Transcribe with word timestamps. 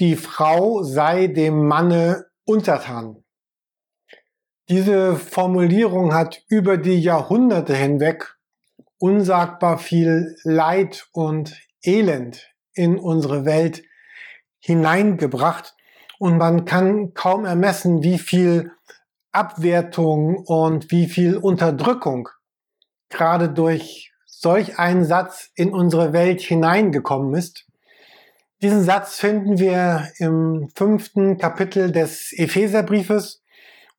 die 0.00 0.16
Frau 0.16 0.82
sei 0.82 1.26
dem 1.26 1.66
Manne 1.66 2.26
untertan. 2.44 3.24
Diese 4.68 5.16
Formulierung 5.16 6.14
hat 6.14 6.42
über 6.48 6.76
die 6.76 7.00
Jahrhunderte 7.00 7.74
hinweg 7.74 8.36
unsagbar 8.98 9.78
viel 9.78 10.36
Leid 10.42 11.08
und 11.12 11.56
Elend 11.82 12.52
in 12.74 12.98
unsere 12.98 13.44
Welt 13.44 13.82
hineingebracht 14.58 15.74
und 16.18 16.36
man 16.36 16.64
kann 16.64 17.14
kaum 17.14 17.44
ermessen, 17.44 18.02
wie 18.02 18.18
viel 18.18 18.72
Abwertung 19.32 20.36
und 20.36 20.90
wie 20.90 21.06
viel 21.06 21.36
Unterdrückung 21.36 22.28
gerade 23.08 23.48
durch 23.48 24.12
solch 24.26 24.78
einen 24.78 25.04
Satz 25.04 25.50
in 25.54 25.72
unsere 25.72 26.12
Welt 26.12 26.40
hineingekommen 26.40 27.34
ist. 27.34 27.67
Diesen 28.60 28.82
Satz 28.82 29.20
finden 29.20 29.60
wir 29.60 30.10
im 30.18 30.68
fünften 30.74 31.38
Kapitel 31.38 31.92
des 31.92 32.32
Epheserbriefes. 32.32 33.40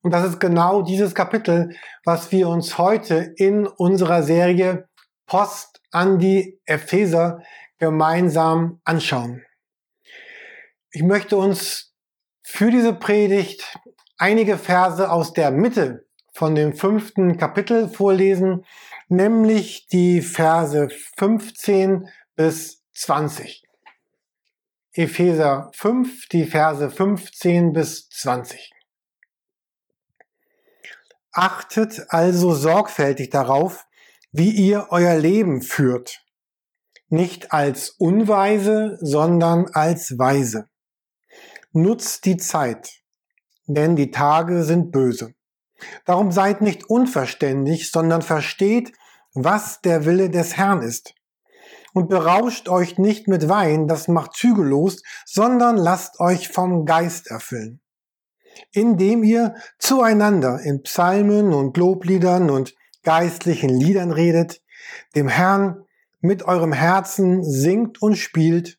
Und 0.02 0.10
das 0.10 0.28
ist 0.28 0.38
genau 0.38 0.82
dieses 0.82 1.14
Kapitel, 1.14 1.74
was 2.04 2.30
wir 2.30 2.46
uns 2.48 2.76
heute 2.76 3.32
in 3.36 3.66
unserer 3.66 4.22
Serie 4.22 4.86
Post 5.24 5.80
an 5.90 6.18
die 6.18 6.60
Epheser 6.66 7.42
gemeinsam 7.78 8.82
anschauen. 8.84 9.42
Ich 10.92 11.04
möchte 11.04 11.38
uns 11.38 11.94
für 12.42 12.70
diese 12.70 12.92
Predigt 12.92 13.78
einige 14.18 14.58
Verse 14.58 15.10
aus 15.10 15.32
der 15.32 15.52
Mitte 15.52 16.04
von 16.34 16.54
dem 16.54 16.74
fünften 16.74 17.38
Kapitel 17.38 17.88
vorlesen, 17.88 18.66
nämlich 19.08 19.86
die 19.86 20.20
Verse 20.20 20.88
15 21.16 22.08
bis 22.36 22.84
20. 22.92 23.69
Epheser 24.92 25.70
5, 25.74 26.26
die 26.32 26.46
Verse 26.46 26.90
15 26.90 27.72
bis 27.72 28.08
20. 28.08 28.72
Achtet 31.30 32.06
also 32.08 32.52
sorgfältig 32.54 33.30
darauf, 33.30 33.86
wie 34.32 34.50
ihr 34.50 34.88
euer 34.90 35.16
Leben 35.16 35.62
führt, 35.62 36.24
nicht 37.08 37.52
als 37.52 37.90
Unweise, 37.90 38.98
sondern 39.00 39.66
als 39.74 40.18
Weise. 40.18 40.68
Nutzt 41.70 42.24
die 42.24 42.36
Zeit, 42.36 42.90
denn 43.66 43.94
die 43.94 44.10
Tage 44.10 44.64
sind 44.64 44.90
böse. 44.90 45.34
Darum 46.04 46.32
seid 46.32 46.62
nicht 46.62 46.90
unverständig, 46.90 47.92
sondern 47.92 48.22
versteht, 48.22 48.92
was 49.34 49.80
der 49.82 50.04
Wille 50.04 50.30
des 50.30 50.56
Herrn 50.56 50.82
ist. 50.82 51.14
Und 51.92 52.08
berauscht 52.08 52.68
euch 52.68 52.98
nicht 52.98 53.28
mit 53.28 53.48
Wein, 53.48 53.88
das 53.88 54.08
macht 54.08 54.34
zügellos, 54.34 55.02
sondern 55.24 55.76
lasst 55.76 56.20
euch 56.20 56.48
vom 56.48 56.86
Geist 56.86 57.28
erfüllen. 57.28 57.80
Indem 58.72 59.22
ihr 59.24 59.54
zueinander 59.78 60.60
in 60.60 60.82
Psalmen 60.82 61.52
und 61.52 61.76
Lobliedern 61.76 62.50
und 62.50 62.74
geistlichen 63.02 63.70
Liedern 63.70 64.12
redet, 64.12 64.62
dem 65.14 65.28
Herrn 65.28 65.84
mit 66.20 66.42
eurem 66.42 66.72
Herzen 66.72 67.42
singt 67.42 68.02
und 68.02 68.16
spielt 68.16 68.76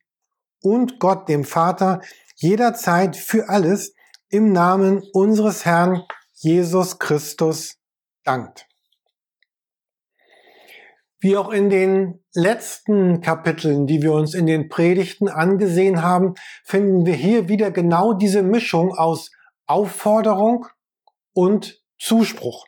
und 0.61 0.99
Gott 0.99 1.27
dem 1.27 1.43
Vater 1.43 2.01
jederzeit 2.35 3.15
für 3.15 3.49
alles 3.49 3.93
im 4.29 4.51
Namen 4.51 5.03
unseres 5.13 5.65
Herrn 5.65 6.03
Jesus 6.33 6.99
Christus 6.99 7.77
dankt. 8.23 8.70
Wie 11.21 11.37
auch 11.37 11.51
in 11.51 11.69
den 11.69 12.19
letzten 12.33 13.21
Kapiteln, 13.21 13.85
die 13.85 14.01
wir 14.01 14.11
uns 14.13 14.33
in 14.33 14.47
den 14.47 14.69
Predigten 14.69 15.29
angesehen 15.29 16.01
haben, 16.01 16.33
finden 16.63 17.05
wir 17.05 17.13
hier 17.13 17.47
wieder 17.47 17.69
genau 17.69 18.13
diese 18.13 18.41
Mischung 18.41 18.95
aus 18.97 19.29
Aufforderung 19.67 20.65
und 21.33 21.79
Zuspruch. 21.99 22.65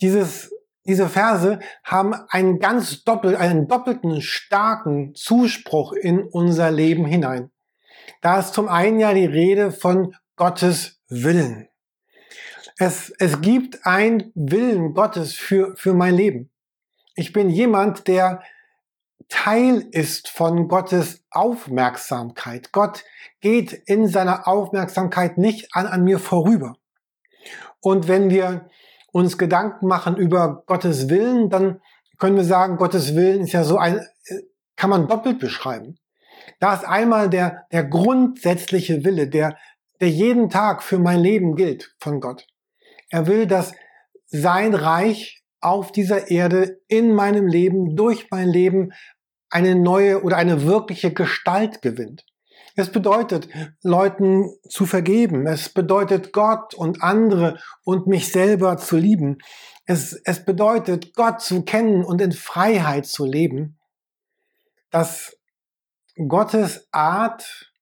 Dieses, 0.00 0.52
diese 0.84 1.08
Verse 1.08 1.60
haben 1.84 2.14
einen 2.30 2.58
ganz 2.58 3.04
doppelt, 3.04 3.36
einen 3.36 3.68
doppelten 3.68 4.20
starken 4.22 5.14
Zuspruch 5.14 5.92
in 5.92 6.24
unser 6.24 6.72
Leben 6.72 7.06
hinein. 7.06 7.52
Da 8.22 8.40
ist 8.40 8.54
zum 8.54 8.68
einen 8.68 8.98
ja 8.98 9.14
die 9.14 9.24
Rede 9.24 9.70
von 9.70 10.16
Gottes 10.34 11.00
Willen. 11.08 11.68
Es, 12.76 13.10
es 13.20 13.40
gibt 13.40 13.86
ein 13.86 14.32
Willen 14.34 14.94
Gottes 14.94 15.34
für, 15.34 15.76
für 15.76 15.94
mein 15.94 16.16
Leben. 16.16 16.50
Ich 17.16 17.32
bin 17.32 17.48
jemand, 17.48 18.08
der 18.08 18.42
Teil 19.28 19.86
ist 19.90 20.28
von 20.28 20.68
Gottes 20.68 21.24
Aufmerksamkeit. 21.30 22.72
Gott 22.72 23.04
geht 23.40 23.72
in 23.72 24.06
seiner 24.06 24.46
Aufmerksamkeit 24.46 25.38
nicht 25.38 25.74
an, 25.74 25.86
an 25.86 26.04
mir 26.04 26.18
vorüber. 26.18 26.76
Und 27.80 28.06
wenn 28.06 28.28
wir 28.28 28.68
uns 29.12 29.38
Gedanken 29.38 29.86
machen 29.86 30.16
über 30.16 30.62
Gottes 30.66 31.08
Willen, 31.08 31.48
dann 31.48 31.80
können 32.18 32.36
wir 32.36 32.44
sagen, 32.44 32.76
Gottes 32.76 33.16
Willen 33.16 33.44
ist 33.44 33.52
ja 33.52 33.64
so 33.64 33.78
ein, 33.78 34.06
kann 34.76 34.90
man 34.90 35.08
doppelt 35.08 35.38
beschreiben. 35.38 35.98
Da 36.60 36.74
ist 36.74 36.84
einmal 36.84 37.30
der, 37.30 37.66
der 37.72 37.84
grundsätzliche 37.84 39.04
Wille, 39.04 39.26
der, 39.26 39.56
der 40.00 40.10
jeden 40.10 40.50
Tag 40.50 40.82
für 40.82 40.98
mein 40.98 41.20
Leben 41.20 41.56
gilt 41.56 41.94
von 41.98 42.20
Gott. 42.20 42.46
Er 43.08 43.26
will, 43.26 43.46
dass 43.46 43.72
sein 44.26 44.74
Reich 44.74 45.35
auf 45.60 45.92
dieser 45.92 46.30
Erde 46.30 46.80
in 46.88 47.14
meinem 47.14 47.46
Leben, 47.46 47.96
durch 47.96 48.30
mein 48.30 48.48
Leben 48.48 48.92
eine 49.50 49.74
neue 49.74 50.22
oder 50.22 50.36
eine 50.36 50.64
wirkliche 50.64 51.12
Gestalt 51.12 51.82
gewinnt. 51.82 52.24
Es 52.78 52.92
bedeutet, 52.92 53.48
Leuten 53.82 54.50
zu 54.68 54.84
vergeben. 54.84 55.46
Es 55.46 55.70
bedeutet, 55.70 56.32
Gott 56.32 56.74
und 56.74 57.02
andere 57.02 57.58
und 57.84 58.06
mich 58.06 58.30
selber 58.30 58.76
zu 58.76 58.98
lieben. 58.98 59.38
Es, 59.86 60.12
es 60.24 60.44
bedeutet, 60.44 61.14
Gott 61.14 61.40
zu 61.40 61.62
kennen 61.62 62.04
und 62.04 62.20
in 62.20 62.32
Freiheit 62.32 63.06
zu 63.06 63.24
leben. 63.24 63.78
Dass 64.90 65.38
Gottes 66.28 66.86
Art 66.92 67.72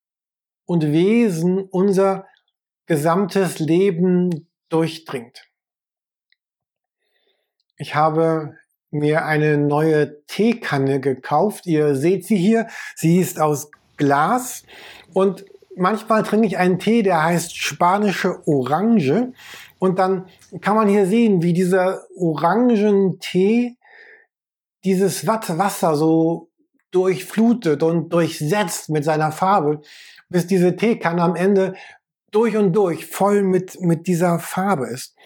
und 0.65 0.85
Wesen 0.85 1.59
unser 1.59 2.27
gesamtes 2.87 3.59
Leben 3.59 4.49
durchdringt. 4.69 5.49
Ich 7.77 7.95
habe 7.95 8.57
mir 8.91 9.25
eine 9.25 9.59
neue 9.59 10.25
Teekanne 10.27 11.01
gekauft. 11.01 11.67
Ihr 11.67 11.97
seht 11.97 12.25
sie 12.25 12.37
hier. 12.37 12.69
Sie 12.95 13.19
ist 13.19 13.41
aus 13.41 13.71
Glas 13.97 14.63
und 15.13 15.45
manchmal 15.77 16.23
trinke 16.23 16.47
ich 16.47 16.59
einen 16.59 16.79
Tee, 16.79 17.03
der 17.03 17.23
heißt 17.23 17.57
spanische 17.57 18.47
Orange. 18.47 19.33
Und 19.79 19.99
dann 19.99 20.27
kann 20.61 20.77
man 20.77 20.89
hier 20.89 21.07
sehen, 21.07 21.43
wie 21.43 21.53
dieser 21.53 22.03
Orangentee 22.17 23.77
dieses 24.85 25.27
Wasser 25.27 25.97
so 25.97 26.51
durchflutet 26.91 27.83
und 27.83 28.11
durchsetzt 28.11 28.89
mit 28.89 29.05
seiner 29.05 29.33
Farbe, 29.33 29.81
bis 30.29 30.47
diese 30.47 30.77
Teekanne 30.77 31.23
am 31.23 31.35
Ende 31.35 31.75
durch 32.31 32.57
und 32.57 32.73
durch 32.73 33.07
voll 33.07 33.43
mit, 33.43 33.81
mit 33.81 34.07
dieser 34.07 34.39
Farbe 34.39 34.87
ist. 34.87 35.17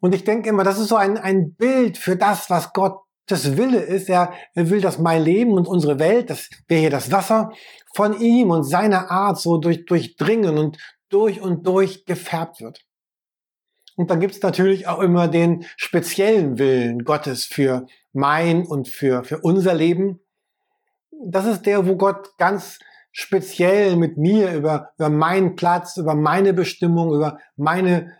Und 0.00 0.14
ich 0.14 0.24
denke 0.24 0.48
immer, 0.48 0.64
das 0.64 0.78
ist 0.78 0.88
so 0.88 0.96
ein, 0.96 1.18
ein 1.18 1.54
Bild 1.54 1.98
für 1.98 2.16
das, 2.16 2.50
was 2.50 2.72
Gottes 2.72 3.56
Wille 3.56 3.80
ist. 3.80 4.08
Er, 4.08 4.32
er 4.54 4.70
will, 4.70 4.80
dass 4.80 4.98
mein 4.98 5.22
Leben 5.22 5.52
und 5.52 5.66
unsere 5.66 5.98
Welt, 5.98 6.30
das 6.30 6.48
wäre 6.68 6.80
hier 6.80 6.90
das 6.90 7.10
Wasser, 7.10 7.52
von 7.94 8.18
ihm 8.20 8.50
und 8.50 8.64
seiner 8.64 9.10
Art 9.10 9.38
so 9.38 9.58
durch, 9.58 9.86
durchdringen 9.86 10.58
und 10.58 10.78
durch 11.08 11.40
und 11.40 11.66
durch 11.66 12.04
gefärbt 12.04 12.60
wird. 12.60 12.84
Und 13.96 14.10
dann 14.10 14.20
gibt's 14.20 14.42
natürlich 14.42 14.86
auch 14.86 15.00
immer 15.00 15.26
den 15.26 15.64
speziellen 15.76 16.58
Willen 16.58 17.04
Gottes 17.04 17.46
für 17.46 17.86
mein 18.12 18.66
und 18.66 18.88
für, 18.88 19.24
für 19.24 19.38
unser 19.38 19.74
Leben. 19.74 20.20
Das 21.24 21.46
ist 21.46 21.62
der, 21.62 21.86
wo 21.86 21.96
Gott 21.96 22.36
ganz 22.36 22.78
speziell 23.10 23.96
mit 23.96 24.18
mir 24.18 24.52
über, 24.52 24.90
über 24.98 25.08
meinen 25.08 25.56
Platz, 25.56 25.96
über 25.96 26.14
meine 26.14 26.52
Bestimmung, 26.52 27.14
über 27.14 27.38
meine 27.56 28.12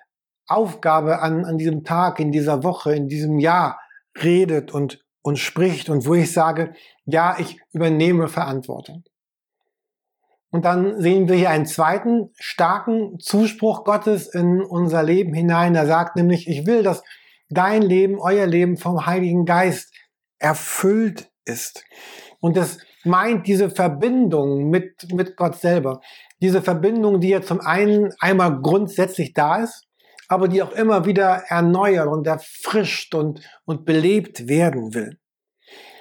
Aufgabe 0.47 1.21
an, 1.21 1.45
an 1.45 1.59
diesem 1.59 1.85
Tag, 1.85 2.21
in 2.21 2.33
dieser 2.33 2.63
Woche, 2.63 2.95
in 2.95 3.09
diesem 3.09 3.39
Jahr 3.39 3.81
redet 4.23 4.73
und, 4.73 5.05
und 5.23 5.39
spricht 5.39 5.89
und 5.89 6.07
wo 6.07 6.15
ich 6.15 6.33
sage, 6.33 6.75
ja, 7.05 7.37
ich 7.39 7.61
übernehme 7.73 8.29
Verantwortung. 8.29 9.05
Und 10.51 10.65
dann 10.65 11.01
sehen 11.01 11.29
wir 11.29 11.37
hier 11.37 11.51
einen 11.51 11.67
zweiten 11.67 12.31
starken 12.39 13.19
Zuspruch 13.19 13.85
Gottes 13.85 14.29
in 14.29 14.63
unser 14.63 15.03
Leben 15.03 15.35
hinein. 15.35 15.75
Er 15.75 15.87
sagt 15.87 16.17
nämlich, 16.17 16.49
ich 16.49 16.67
will, 16.67 16.83
dass 16.83 17.03
dein 17.49 17.83
Leben, 17.83 18.19
euer 18.19 18.47
Leben 18.47 18.77
vom 18.77 19.07
Heiligen 19.07 19.45
Geist 19.45 19.93
erfüllt 20.39 21.31
ist. 21.45 21.85
Und 22.41 22.57
das 22.57 22.79
meint 23.05 23.47
diese 23.47 23.71
Verbindung 23.71 24.69
mit, 24.71 25.13
mit 25.13 25.37
Gott 25.37 25.57
selber. 25.57 26.01
Diese 26.41 26.63
Verbindung, 26.63 27.21
die 27.21 27.31
ja 27.31 27.43
zum 27.43 27.61
einen 27.61 28.13
einmal 28.19 28.61
grundsätzlich 28.61 29.33
da 29.33 29.63
ist, 29.63 29.86
aber 30.29 30.49
die 30.49 30.63
auch 30.63 30.73
immer 30.73 31.05
wieder 31.05 31.45
erneuert 31.49 32.09
und 32.09 32.27
erfrischt 32.27 33.15
und, 33.15 33.41
und 33.65 33.85
belebt 33.85 34.49
werden 34.49 34.95
will. 34.95 35.19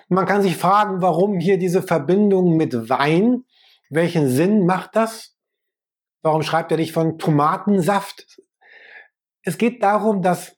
Man 0.08 0.26
kann 0.26 0.42
sich 0.42 0.56
fragen, 0.56 1.02
warum 1.02 1.40
hier 1.40 1.58
diese 1.58 1.82
Verbindung 1.82 2.58
mit 2.58 2.90
Wein? 2.90 3.44
Welchen 3.90 4.30
Sinn 4.30 4.66
macht 4.66 4.96
das? 4.96 5.36
Warum 6.22 6.44
schreibt 6.44 6.72
er 6.72 6.78
nicht 6.78 6.92
von 6.92 7.18
Tomatensaft? 7.18 8.40
Es 9.44 9.58
geht 9.58 9.82
darum, 9.84 10.22
dass 10.22 10.58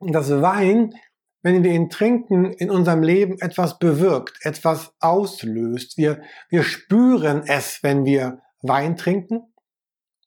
das 0.00 0.30
Wein, 0.42 0.94
wenn 1.42 1.62
wir 1.62 1.72
ihn 1.72 1.90
trinken, 1.90 2.52
in 2.52 2.70
unserem 2.70 3.02
Leben 3.02 3.40
etwas 3.40 3.78
bewirkt, 3.78 4.38
etwas 4.42 4.94
auslöst. 5.00 5.96
Wir, 5.96 6.22
wir 6.48 6.62
spüren 6.62 7.42
es, 7.46 7.82
wenn 7.82 8.04
wir 8.04 8.40
Wein 8.62 8.96
trinken. 8.96 9.53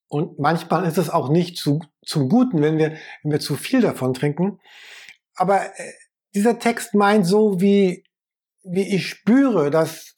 Und 0.09 0.39
manchmal 0.39 0.85
ist 0.85 0.97
es 0.97 1.09
auch 1.09 1.29
nicht 1.29 1.57
zu, 1.57 1.81
zum 2.05 2.29
Guten, 2.29 2.61
wenn 2.61 2.77
wir, 2.77 2.97
wenn 3.23 3.31
wir 3.31 3.39
zu 3.39 3.55
viel 3.55 3.81
davon 3.81 4.13
trinken. 4.13 4.59
Aber 5.35 5.65
äh, 5.65 5.93
dieser 6.33 6.59
Text 6.59 6.93
meint 6.93 7.25
so, 7.25 7.59
wie, 7.59 8.03
wie 8.63 8.95
ich 8.95 9.07
spüre, 9.07 9.69
dass 9.69 10.15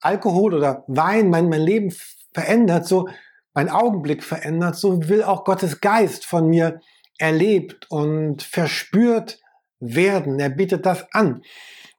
Alkohol 0.00 0.54
oder 0.54 0.84
Wein 0.86 1.28
mein, 1.28 1.48
mein 1.48 1.60
Leben 1.60 1.92
verändert, 2.32 2.86
so 2.86 3.08
mein 3.52 3.68
Augenblick 3.68 4.22
verändert, 4.22 4.76
so 4.76 5.08
will 5.08 5.22
auch 5.22 5.44
Gottes 5.44 5.80
Geist 5.80 6.24
von 6.24 6.48
mir 6.48 6.80
erlebt 7.18 7.90
und 7.90 8.42
verspürt 8.42 9.40
werden. 9.80 10.38
Er 10.38 10.50
bietet 10.50 10.86
das 10.86 11.12
an. 11.12 11.42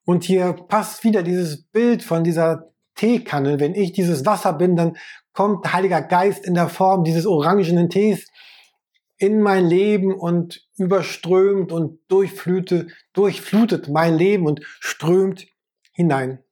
Und 0.06 0.24
hier 0.24 0.54
passt 0.54 1.04
wieder 1.04 1.22
dieses 1.22 1.64
Bild 1.64 2.02
von 2.02 2.24
dieser 2.24 2.72
Teekanne. 2.96 3.60
Wenn 3.60 3.76
ich 3.76 3.92
dieses 3.92 4.26
Wasser 4.26 4.54
bin, 4.54 4.76
dann 4.76 4.98
kommt 5.40 5.72
Heiliger 5.72 6.02
Geist 6.02 6.46
in 6.46 6.54
der 6.54 6.68
Form 6.68 7.06
dieses 7.06 7.26
orangenen 7.26 7.90
Tees 7.90 8.28
in 9.16 9.42
mein 9.42 9.66
Leben 9.66 10.14
und 10.14 10.68
überströmt 10.76 11.72
und 11.72 11.98
durchflutet, 12.10 12.92
durchflutet 13.14 13.88
mein 13.88 14.18
Leben 14.18 14.46
und 14.48 14.60
strömt 14.82 15.48
hinein. 15.94 16.44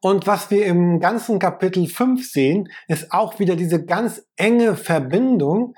Und 0.00 0.28
was 0.28 0.52
wir 0.52 0.64
im 0.66 1.00
ganzen 1.00 1.40
Kapitel 1.40 1.88
5 1.88 2.24
sehen, 2.24 2.68
ist 2.86 3.10
auch 3.10 3.40
wieder 3.40 3.56
diese 3.56 3.84
ganz 3.84 4.24
enge 4.36 4.76
Verbindung 4.76 5.74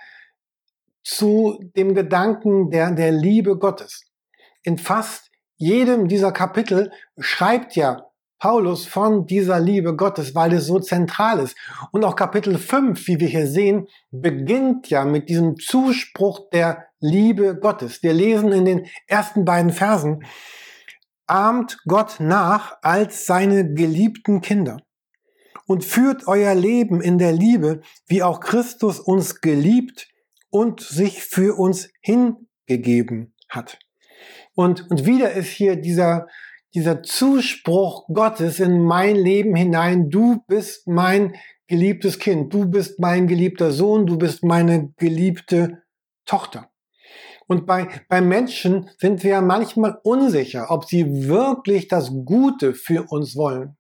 zu 1.02 1.58
dem 1.75 1.94
Gedanken 1.94 2.69
der, 2.69 2.90
der 2.90 3.12
Liebe 3.12 3.56
Gottes. 3.56 4.12
In 4.62 4.76
fast 4.76 5.31
jedem 5.56 6.06
dieser 6.06 6.32
Kapitel 6.32 6.93
schreibt 7.19 7.76
ja 7.76 8.09
Paulus 8.40 8.87
von 8.87 9.26
dieser 9.26 9.60
Liebe 9.60 9.94
Gottes, 9.94 10.34
weil 10.34 10.54
es 10.54 10.66
so 10.66 10.81
zentral 10.81 11.38
ist. 11.40 11.56
Und 11.92 12.04
auch 12.04 12.16
Kapitel 12.16 12.58
5, 12.58 13.06
wie 13.06 13.20
wir 13.20 13.28
hier 13.28 13.46
sehen, 13.46 13.87
beginnt 14.10 14.88
ja 14.88 15.04
mit 15.04 15.28
diesem 15.28 15.56
Zuspruch 15.58 16.48
der 16.50 16.87
Liebe 16.98 17.56
Gottes. 17.60 18.02
Wir 18.02 18.14
lesen 18.14 18.50
in 18.50 18.64
den 18.64 18.87
ersten 19.06 19.44
beiden 19.44 19.70
Versen, 19.70 20.25
ahmt 21.26 21.78
Gott 21.87 22.16
nach 22.19 22.78
als 22.82 23.26
seine 23.26 23.75
geliebten 23.75 24.40
Kinder 24.40 24.78
und 25.66 25.84
führt 25.84 26.26
euer 26.26 26.54
Leben 26.54 27.00
in 27.00 27.19
der 27.19 27.32
Liebe, 27.32 27.82
wie 28.06 28.22
auch 28.22 28.40
Christus 28.40 28.98
uns 28.98 29.43
geliebt 29.43 30.08
und 30.48 30.81
sich 30.81 31.22
für 31.22 31.58
uns 31.58 31.90
hingegeben 32.00 33.34
hat. 33.48 33.78
Und, 34.54 34.90
und 34.90 35.06
wieder 35.06 35.32
ist 35.32 35.48
hier 35.48 35.76
dieser, 35.76 36.26
dieser 36.75 37.02
Zuspruch 37.02 38.06
Gottes 38.12 38.61
in 38.61 38.82
mein 38.84 39.17
Leben 39.17 39.55
hinein, 39.55 40.11
du 40.11 40.43
bist 40.46 40.87
mein 40.87 41.34
geliebtes 41.67 42.19
Kind, 42.19 42.52
du 42.52 42.69
bist 42.69 43.00
mein 43.00 43.26
geliebter 43.26 43.72
Sohn, 43.72 44.06
du 44.06 44.19
bist 44.19 44.44
meine 44.44 44.93
geliebte 44.96 45.82
Tochter. 46.26 46.70
Und 47.46 47.67
bei, 47.67 47.88
bei 48.08 48.20
Menschen 48.20 48.90
sind 48.99 49.25
wir 49.25 49.40
manchmal 49.40 49.99
unsicher, 50.05 50.70
ob 50.70 50.84
sie 50.84 51.26
wirklich 51.28 51.88
das 51.88 52.12
Gute 52.25 52.75
für 52.75 53.11
uns 53.11 53.34
wollen. 53.34 53.76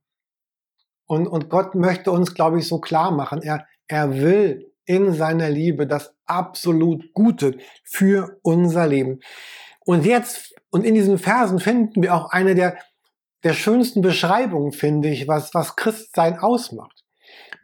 Und, 1.06 1.28
und 1.28 1.48
Gott 1.50 1.76
möchte 1.76 2.10
uns, 2.10 2.34
glaube 2.34 2.58
ich, 2.58 2.66
so 2.66 2.80
klar 2.80 3.12
machen. 3.12 3.42
Er, 3.42 3.66
er 3.86 4.14
will 4.14 4.72
in 4.86 5.14
seiner 5.14 5.50
Liebe 5.50 5.86
das 5.86 6.14
absolut 6.26 7.12
Gute 7.12 7.58
für 7.84 8.38
unser 8.42 8.88
Leben. 8.88 9.20
Und 9.90 10.06
jetzt 10.06 10.54
und 10.70 10.84
in 10.84 10.94
diesen 10.94 11.18
Versen 11.18 11.58
finden 11.58 12.00
wir 12.00 12.14
auch 12.14 12.30
eine 12.30 12.54
der, 12.54 12.78
der 13.42 13.54
schönsten 13.54 14.02
Beschreibungen, 14.02 14.70
finde 14.70 15.08
ich, 15.08 15.26
was, 15.26 15.52
was 15.52 15.74
Christsein 15.74 16.38
ausmacht. 16.38 17.02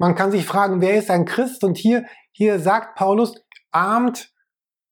Man 0.00 0.16
kann 0.16 0.32
sich 0.32 0.44
fragen, 0.44 0.80
wer 0.80 0.96
ist 0.96 1.08
ein 1.08 1.24
Christ? 1.24 1.62
Und 1.62 1.76
hier, 1.76 2.04
hier 2.32 2.58
sagt 2.58 2.96
Paulus, 2.96 3.36
ahmt 3.70 4.32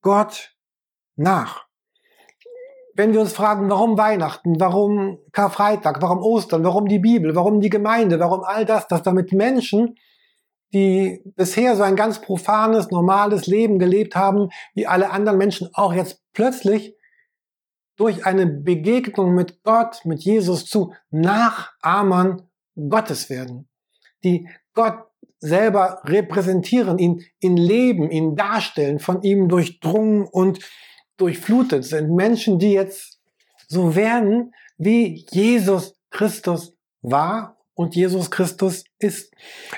Gott 0.01 0.55
nach. 1.17 1.65
Wenn 2.95 3.13
wir 3.13 3.21
uns 3.21 3.33
fragen, 3.33 3.69
warum 3.69 3.99
Weihnachten, 3.99 4.61
warum 4.61 5.19
Karfreitag, 5.33 6.01
warum 6.03 6.19
Ostern, 6.19 6.63
warum 6.63 6.87
die 6.87 7.01
Bibel, 7.01 7.35
warum 7.35 7.61
die 7.61 7.69
Gemeinde, 7.69 8.21
warum 8.21 8.45
all 8.45 8.65
das, 8.65 8.87
dass 8.87 9.03
damit 9.03 9.33
Menschen, 9.33 9.97
die 10.73 11.21
bisher 11.35 11.75
so 11.75 11.83
ein 11.83 11.97
ganz 11.97 12.21
profanes, 12.21 12.93
normales 12.93 13.49
Leben 13.49 13.81
gelebt 13.81 14.15
haben, 14.15 14.51
wie 14.75 14.87
alle 14.87 15.11
anderen 15.11 15.39
Menschen 15.39 15.69
auch 15.73 15.93
jetzt 15.93 16.23
plötzlich 16.33 16.95
durch 17.97 18.27
eine 18.27 18.47
Begegnung 18.47 19.35
mit 19.35 19.63
Gott, 19.63 20.05
mit 20.05 20.23
Jesus 20.23 20.67
zu 20.67 20.95
Nachahmern 21.11 22.49
Gottes 22.77 23.31
werden, 23.31 23.69
die 24.25 24.49
Gott 24.75 24.99
selber 25.39 26.01
repräsentieren, 26.05 26.99
ihn, 26.99 27.25
ihn 27.41 27.57
leben, 27.57 28.11
ihn 28.11 28.35
darstellen, 28.35 28.99
von 28.99 29.23
ihm 29.23 29.49
durchdrungen 29.49 30.25
und 30.25 30.59
durchflutet 31.17 31.85
sind. 31.85 32.11
Menschen, 32.11 32.59
die 32.59 32.73
jetzt 32.73 33.21
so 33.69 33.95
werden, 33.95 34.53
wie 34.79 35.27
Jesus 35.31 35.97
Christus 36.11 36.75
war 37.03 37.59
und 37.75 37.95
Jesus 37.95 38.31
Christus 38.31 38.85
ist. 38.99 39.33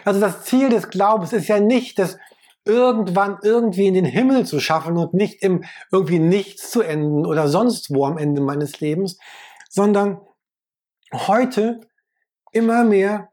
Also 0.04 0.20
das 0.20 0.44
Ziel 0.44 0.68
des 0.68 0.88
Glaubens 0.88 1.32
ist 1.32 1.48
ja 1.48 1.60
nicht, 1.60 1.98
dass 1.98 2.18
irgendwann 2.66 3.38
irgendwie 3.42 3.86
in 3.86 3.94
den 3.94 4.04
Himmel 4.04 4.44
zu 4.44 4.60
schaffen 4.60 4.96
und 4.96 5.14
nicht 5.14 5.42
im 5.42 5.64
irgendwie 5.90 6.18
nichts 6.18 6.70
zu 6.70 6.82
enden 6.82 7.24
oder 7.24 7.48
sonst 7.48 7.94
wo 7.94 8.04
am 8.04 8.18
Ende 8.18 8.40
meines 8.40 8.80
Lebens, 8.80 9.18
sondern 9.70 10.20
heute 11.12 11.80
immer 12.52 12.84
mehr 12.84 13.30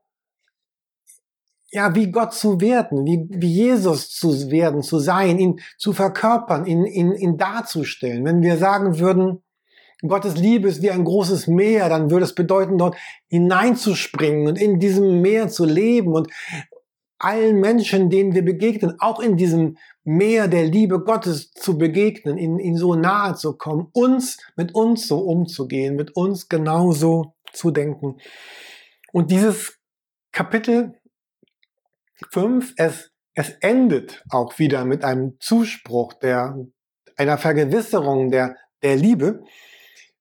ja, 1.74 1.96
wie 1.96 2.12
Gott 2.12 2.36
zu 2.36 2.62
werden, 2.62 3.04
wie, 3.04 3.26
wie 3.30 3.52
Jesus 3.52 4.12
zu 4.12 4.52
werden, 4.52 4.84
zu 4.84 5.00
sein, 5.00 5.40
ihn 5.40 5.60
zu 5.80 5.92
verkörpern, 5.92 6.68
ihn, 6.68 6.86
ihn, 6.86 7.14
ihn 7.14 7.38
darzustellen. 7.38 8.24
Wenn 8.26 8.44
wir 8.44 8.58
sagen 8.58 9.00
würden, 9.00 9.44
Gottes 10.08 10.36
Liebe 10.38 10.68
ist 10.68 10.84
wie 10.84 10.92
ein 10.92 11.04
großes 11.04 11.48
Meer, 11.48 11.90
dann 11.90 12.12
würde 12.12 12.26
es 12.26 12.36
bedeuten, 12.36 12.78
dort 12.78 12.96
hineinzuspringen 13.28 14.48
und 14.48 14.62
in 14.62 14.80
diesem 14.80 15.22
Meer 15.22 15.48
zu 15.48 15.66
leben 15.66 16.14
und 16.14 16.28
allen 17.24 17.60
Menschen, 17.60 18.10
denen 18.10 18.34
wir 18.34 18.44
begegnen, 18.44 19.00
auch 19.00 19.20
in 19.20 19.38
diesem 19.38 19.78
Meer 20.04 20.48
der 20.48 20.66
Liebe 20.66 21.00
Gottes 21.00 21.52
zu 21.52 21.78
begegnen, 21.78 22.38
ihnen, 22.38 22.60
ihnen 22.60 22.78
so 22.78 22.96
nahe 22.96 23.36
zu 23.36 23.58
kommen, 23.58 23.88
uns 23.94 24.38
mit 24.58 24.76
uns 24.76 25.08
so 25.08 25.20
umzugehen, 25.20 25.96
mit 25.96 26.16
uns 26.16 26.50
genauso 26.50 27.36
zu 27.54 27.72
denken. 27.72 28.18
Und 29.14 29.32
dieses 29.32 29.80
Kapitel 30.32 31.00
5, 32.32 32.74
es, 32.78 33.12
es 33.34 33.50
endet 33.62 34.24
auch 34.30 34.60
wieder 34.60 34.84
mit 34.84 35.04
einem 35.04 35.38
Zuspruch 35.40 36.14
der, 36.14 36.58
einer 37.16 37.38
Vergewisserung 37.38 38.32
der, 38.32 38.58
der 38.82 38.98
Liebe. 38.98 39.44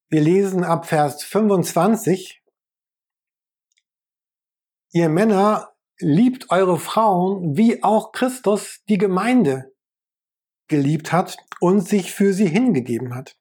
Wir 0.08 0.20
lesen 0.20 0.62
ab 0.62 0.86
Vers 0.86 1.24
25, 1.24 2.42
Ihr 4.94 5.08
Männer 5.08 5.71
liebt 6.02 6.50
eure 6.50 6.78
Frauen, 6.78 7.56
wie 7.56 7.82
auch 7.82 8.12
Christus 8.12 8.80
die 8.88 8.98
Gemeinde 8.98 9.72
geliebt 10.68 11.12
hat 11.12 11.36
und 11.60 11.86
sich 11.86 12.12
für 12.12 12.32
sie 12.32 12.46
hingegeben 12.46 13.14
hat. 13.14 13.36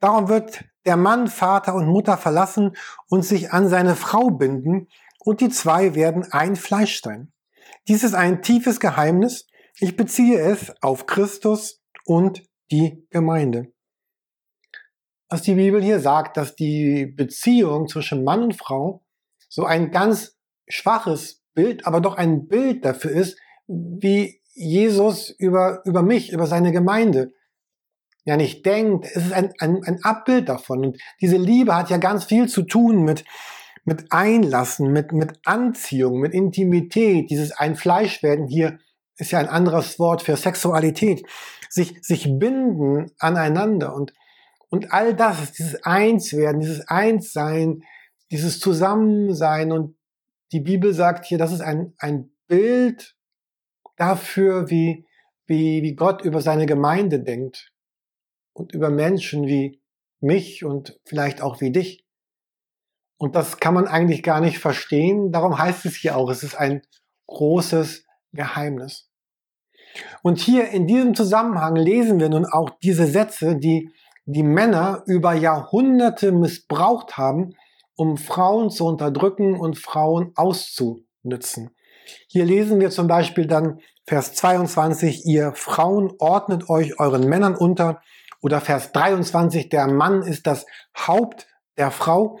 Darum 0.00 0.28
wird 0.28 0.64
der 0.86 0.96
Mann 0.96 1.28
Vater 1.28 1.74
und 1.74 1.86
Mutter 1.86 2.16
verlassen 2.16 2.76
und 3.08 3.22
sich 3.24 3.52
an 3.52 3.68
seine 3.68 3.96
Frau 3.96 4.30
binden 4.30 4.88
und 5.18 5.40
die 5.40 5.48
zwei 5.48 5.94
werden 5.94 6.24
ein 6.32 6.56
Fleisch 6.56 7.02
sein. 7.02 7.32
Dies 7.88 8.04
ist 8.04 8.14
ein 8.14 8.42
tiefes 8.42 8.80
Geheimnis. 8.80 9.46
Ich 9.80 9.96
beziehe 9.96 10.40
es 10.40 10.72
auf 10.82 11.06
Christus 11.06 11.82
und 12.04 12.42
die 12.70 13.06
Gemeinde. 13.10 13.72
Was 15.28 15.42
die 15.42 15.54
Bibel 15.54 15.82
hier 15.82 16.00
sagt, 16.00 16.36
dass 16.36 16.56
die 16.56 17.06
Beziehung 17.06 17.86
zwischen 17.88 18.24
Mann 18.24 18.42
und 18.42 18.56
Frau 18.56 19.04
so 19.48 19.64
ein 19.64 19.90
ganz 19.90 20.38
schwaches 20.68 21.37
Bild, 21.58 21.88
aber 21.88 22.00
doch 22.00 22.16
ein 22.16 22.46
Bild 22.46 22.84
dafür 22.84 23.10
ist, 23.10 23.36
wie 23.66 24.40
Jesus 24.54 25.28
über, 25.28 25.82
über 25.84 26.02
mich, 26.02 26.32
über 26.32 26.46
seine 26.46 26.70
Gemeinde 26.70 27.32
ja 28.24 28.36
nicht 28.36 28.64
denkt. 28.64 29.06
Es 29.12 29.26
ist 29.26 29.32
ein, 29.32 29.52
ein, 29.58 29.82
ein 29.82 29.98
Abbild 30.04 30.48
davon. 30.48 30.86
Und 30.86 30.98
diese 31.20 31.36
Liebe 31.36 31.74
hat 31.74 31.90
ja 31.90 31.96
ganz 31.96 32.22
viel 32.26 32.48
zu 32.48 32.62
tun 32.62 33.02
mit, 33.02 33.24
mit 33.84 34.12
Einlassen, 34.12 34.92
mit, 34.92 35.10
mit 35.10 35.32
Anziehung, 35.44 36.20
mit 36.20 36.32
Intimität. 36.32 37.28
Dieses 37.28 37.50
Ein-Fleisch-Werden 37.50 38.46
hier 38.46 38.78
ist 39.16 39.32
ja 39.32 39.40
ein 39.40 39.48
anderes 39.48 39.98
Wort 39.98 40.22
für 40.22 40.36
Sexualität. 40.36 41.26
Sich, 41.68 41.96
sich 42.02 42.38
binden 42.38 43.10
aneinander 43.18 43.96
und, 43.96 44.12
und 44.68 44.92
all 44.92 45.12
das, 45.12 45.50
dieses 45.50 45.82
Einswerden, 45.82 46.60
dieses 46.60 46.86
Einssein, 46.86 47.82
dieses 48.30 48.60
Zusammensein 48.60 49.72
und 49.72 49.97
die 50.52 50.60
Bibel 50.60 50.92
sagt 50.94 51.24
hier, 51.24 51.38
das 51.38 51.52
ist 51.52 51.60
ein, 51.60 51.94
ein 51.98 52.30
Bild 52.46 53.16
dafür, 53.96 54.70
wie, 54.70 55.06
wie, 55.46 55.82
wie 55.82 55.94
Gott 55.94 56.22
über 56.22 56.40
seine 56.40 56.66
Gemeinde 56.66 57.20
denkt 57.20 57.72
und 58.52 58.72
über 58.72 58.90
Menschen 58.90 59.46
wie 59.46 59.82
mich 60.20 60.64
und 60.64 60.98
vielleicht 61.04 61.42
auch 61.42 61.60
wie 61.60 61.70
dich. 61.70 62.04
Und 63.18 63.34
das 63.34 63.58
kann 63.58 63.74
man 63.74 63.88
eigentlich 63.88 64.22
gar 64.22 64.40
nicht 64.40 64.58
verstehen. 64.58 65.32
Darum 65.32 65.58
heißt 65.58 65.84
es 65.86 65.96
hier 65.96 66.16
auch, 66.16 66.30
es 66.30 66.42
ist 66.42 66.54
ein 66.54 66.82
großes 67.26 68.04
Geheimnis. 68.32 69.10
Und 70.22 70.38
hier 70.38 70.68
in 70.70 70.86
diesem 70.86 71.14
Zusammenhang 71.14 71.74
lesen 71.74 72.20
wir 72.20 72.28
nun 72.28 72.46
auch 72.46 72.70
diese 72.82 73.06
Sätze, 73.06 73.56
die 73.56 73.90
die 74.26 74.42
Männer 74.42 75.02
über 75.06 75.32
Jahrhunderte 75.32 76.32
missbraucht 76.32 77.16
haben, 77.16 77.54
um 77.98 78.16
Frauen 78.16 78.70
zu 78.70 78.86
unterdrücken 78.86 79.58
und 79.58 79.76
Frauen 79.76 80.30
auszunützen. 80.36 81.70
Hier 82.28 82.44
lesen 82.44 82.80
wir 82.80 82.90
zum 82.90 83.08
Beispiel 83.08 83.46
dann 83.46 83.80
Vers 84.06 84.34
22, 84.34 85.26
ihr 85.26 85.52
Frauen 85.54 86.14
ordnet 86.18 86.70
euch 86.70 86.98
euren 87.00 87.28
Männern 87.28 87.56
unter 87.56 88.00
oder 88.40 88.60
Vers 88.60 88.92
23, 88.92 89.68
der 89.68 89.88
Mann 89.88 90.22
ist 90.22 90.46
das 90.46 90.64
Haupt 90.96 91.48
der 91.76 91.90
Frau. 91.90 92.38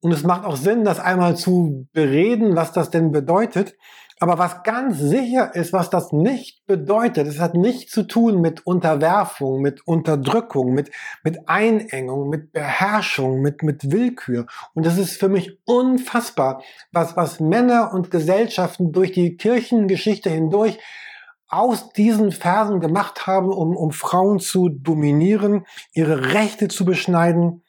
Und 0.00 0.12
es 0.12 0.22
macht 0.22 0.44
auch 0.44 0.56
Sinn, 0.56 0.84
das 0.84 1.00
einmal 1.00 1.36
zu 1.36 1.88
bereden, 1.92 2.54
was 2.54 2.72
das 2.72 2.88
denn 2.88 3.10
bedeutet. 3.10 3.76
Aber 4.22 4.38
was 4.38 4.62
ganz 4.64 4.98
sicher 4.98 5.54
ist, 5.54 5.72
was 5.72 5.88
das 5.88 6.12
nicht 6.12 6.66
bedeutet, 6.66 7.26
es 7.26 7.40
hat 7.40 7.54
nichts 7.54 7.90
zu 7.90 8.02
tun 8.02 8.42
mit 8.42 8.66
Unterwerfung, 8.66 9.62
mit 9.62 9.86
Unterdrückung, 9.86 10.74
mit, 10.74 10.90
mit 11.24 11.48
Einengung, 11.48 12.28
mit 12.28 12.52
Beherrschung, 12.52 13.40
mit, 13.40 13.62
mit 13.62 13.90
Willkür. 13.90 14.46
Und 14.74 14.84
das 14.84 14.98
ist 14.98 15.18
für 15.18 15.30
mich 15.30 15.58
unfassbar, 15.64 16.62
was, 16.92 17.16
was 17.16 17.40
Männer 17.40 17.94
und 17.94 18.10
Gesellschaften 18.10 18.92
durch 18.92 19.12
die 19.12 19.38
Kirchengeschichte 19.38 20.28
hindurch 20.28 20.78
aus 21.48 21.90
diesen 21.94 22.30
Versen 22.30 22.80
gemacht 22.80 23.26
haben, 23.26 23.48
um, 23.48 23.74
um 23.74 23.90
Frauen 23.90 24.38
zu 24.38 24.68
dominieren, 24.68 25.64
ihre 25.94 26.34
Rechte 26.34 26.68
zu 26.68 26.84
beschneiden 26.84 27.64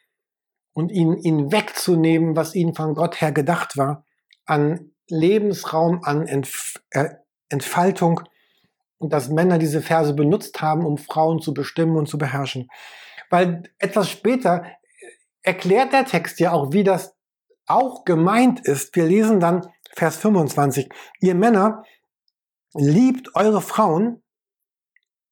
und 0.74 0.92
ihnen, 0.92 1.18
ihnen 1.18 1.54
wegzunehmen, 1.54 2.36
was 2.36 2.56
ihnen 2.56 2.76
von 2.76 2.94
Gott 2.94 3.22
her 3.22 3.32
gedacht 3.32 3.78
war, 3.78 4.06
an 4.46 4.91
Lebensraum 5.12 6.04
an 6.04 6.26
Entf 6.26 6.82
äh, 6.90 7.10
Entfaltung 7.50 8.22
und 8.98 9.14
dass 9.14 9.30
Männer 9.30 9.58
diese 9.58 9.82
Verse 9.82 10.14
benutzt 10.14 10.62
haben, 10.62 10.86
um 10.86 10.98
Frauen 10.98 11.42
zu 11.42 11.54
bestimmen 11.54 11.98
und 11.98 12.08
zu 12.08 12.18
beherrschen. 12.18 12.70
Weil 13.30 13.64
etwas 13.78 14.10
später 14.10 14.66
erklärt 15.42 15.94
der 15.94 16.06
Text 16.06 16.40
ja 16.40 16.52
auch, 16.52 16.72
wie 16.72 16.84
das 16.84 17.16
auch 17.66 18.06
gemeint 18.06 18.60
ist. 18.62 18.96
Wir 18.96 19.06
lesen 19.06 19.40
dann 19.40 19.68
Vers 19.94 20.18
25. 20.18 20.90
Ihr 21.20 21.36
Männer 21.36 21.84
liebt 22.74 23.36
eure 23.36 23.62
Frauen, 23.62 24.22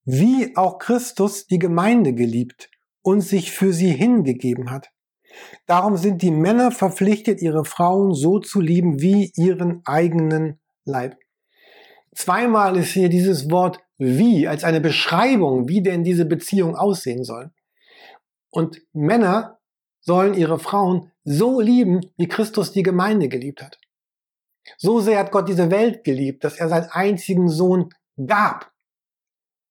wie 0.03 0.55
auch 0.57 0.79
Christus 0.79 1.47
die 1.47 1.59
Gemeinde 1.59 2.13
geliebt 2.13 2.69
und 3.01 3.21
sich 3.21 3.51
für 3.51 3.73
sie 3.73 3.91
hingegeben 3.91 4.71
hat. 4.71 4.91
Darum 5.65 5.97
sind 5.97 6.21
die 6.21 6.31
Männer 6.31 6.71
verpflichtet, 6.71 7.41
ihre 7.41 7.65
Frauen 7.65 8.13
so 8.13 8.39
zu 8.39 8.59
lieben 8.61 9.01
wie 9.01 9.31
ihren 9.35 9.81
eigenen 9.85 10.59
Leib. 10.85 11.15
Zweimal 12.13 12.75
ist 12.77 12.91
hier 12.91 13.09
dieses 13.09 13.49
Wort 13.51 13.79
wie 13.97 14.47
als 14.47 14.63
eine 14.63 14.81
Beschreibung, 14.81 15.67
wie 15.67 15.81
denn 15.81 16.03
diese 16.03 16.25
Beziehung 16.25 16.75
aussehen 16.75 17.23
soll. 17.23 17.51
Und 18.49 18.81
Männer 18.93 19.59
sollen 19.99 20.33
ihre 20.33 20.59
Frauen 20.59 21.11
so 21.23 21.59
lieben, 21.61 22.01
wie 22.17 22.27
Christus 22.27 22.71
die 22.71 22.83
Gemeinde 22.83 23.27
geliebt 23.27 23.61
hat. 23.61 23.77
So 24.77 24.99
sehr 24.99 25.19
hat 25.19 25.31
Gott 25.31 25.47
diese 25.47 25.69
Welt 25.71 26.03
geliebt, 26.03 26.43
dass 26.43 26.57
er 26.57 26.69
seinen 26.69 26.89
einzigen 26.91 27.49
Sohn 27.49 27.89
gab. 28.25 28.71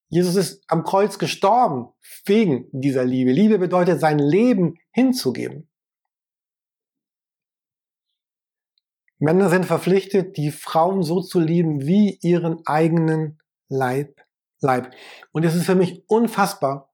Jesus 0.08 0.36
ist 0.36 0.64
am 0.68 0.84
Kreuz 0.84 1.18
gestorben 1.18 1.88
wegen 2.24 2.68
dieser 2.72 3.04
Liebe. 3.04 3.30
Liebe 3.30 3.58
bedeutet, 3.58 4.00
sein 4.00 4.18
Leben 4.18 4.78
hinzugeben. 4.90 5.68
Männer 9.18 9.50
sind 9.50 9.66
verpflichtet, 9.66 10.36
die 10.36 10.50
Frauen 10.50 11.02
so 11.02 11.20
zu 11.20 11.40
lieben 11.40 11.86
wie 11.86 12.18
ihren 12.22 12.64
eigenen 12.66 13.40
Leib. 13.68 14.20
Leib. 14.60 14.92
Und 15.32 15.44
es 15.44 15.54
ist 15.54 15.66
für 15.66 15.74
mich 15.74 16.04
unfassbar, 16.08 16.92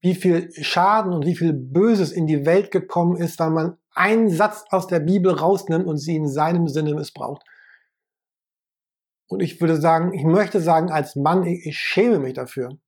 wie 0.00 0.14
viel 0.14 0.50
Schaden 0.62 1.12
und 1.12 1.26
wie 1.26 1.36
viel 1.36 1.52
Böses 1.52 2.12
in 2.12 2.26
die 2.26 2.46
Welt 2.46 2.70
gekommen 2.70 3.16
ist, 3.16 3.38
weil 3.40 3.50
man 3.50 3.76
einen 3.94 4.30
Satz 4.30 4.64
aus 4.70 4.86
der 4.86 5.00
Bibel 5.00 5.32
rausnimmt 5.32 5.86
und 5.86 5.98
sie 5.98 6.16
in 6.16 6.28
seinem 6.28 6.68
Sinne 6.68 6.94
missbraucht. 6.94 7.42
Und 9.28 9.40
ich 9.40 9.60
würde 9.60 9.80
sagen, 9.80 10.12
ich 10.12 10.24
möchte 10.24 10.60
sagen, 10.60 10.90
als 10.90 11.16
Mann, 11.16 11.44
ich, 11.44 11.66
ich 11.66 11.78
schäme 11.78 12.18
mich 12.18 12.34
dafür, 12.34 12.78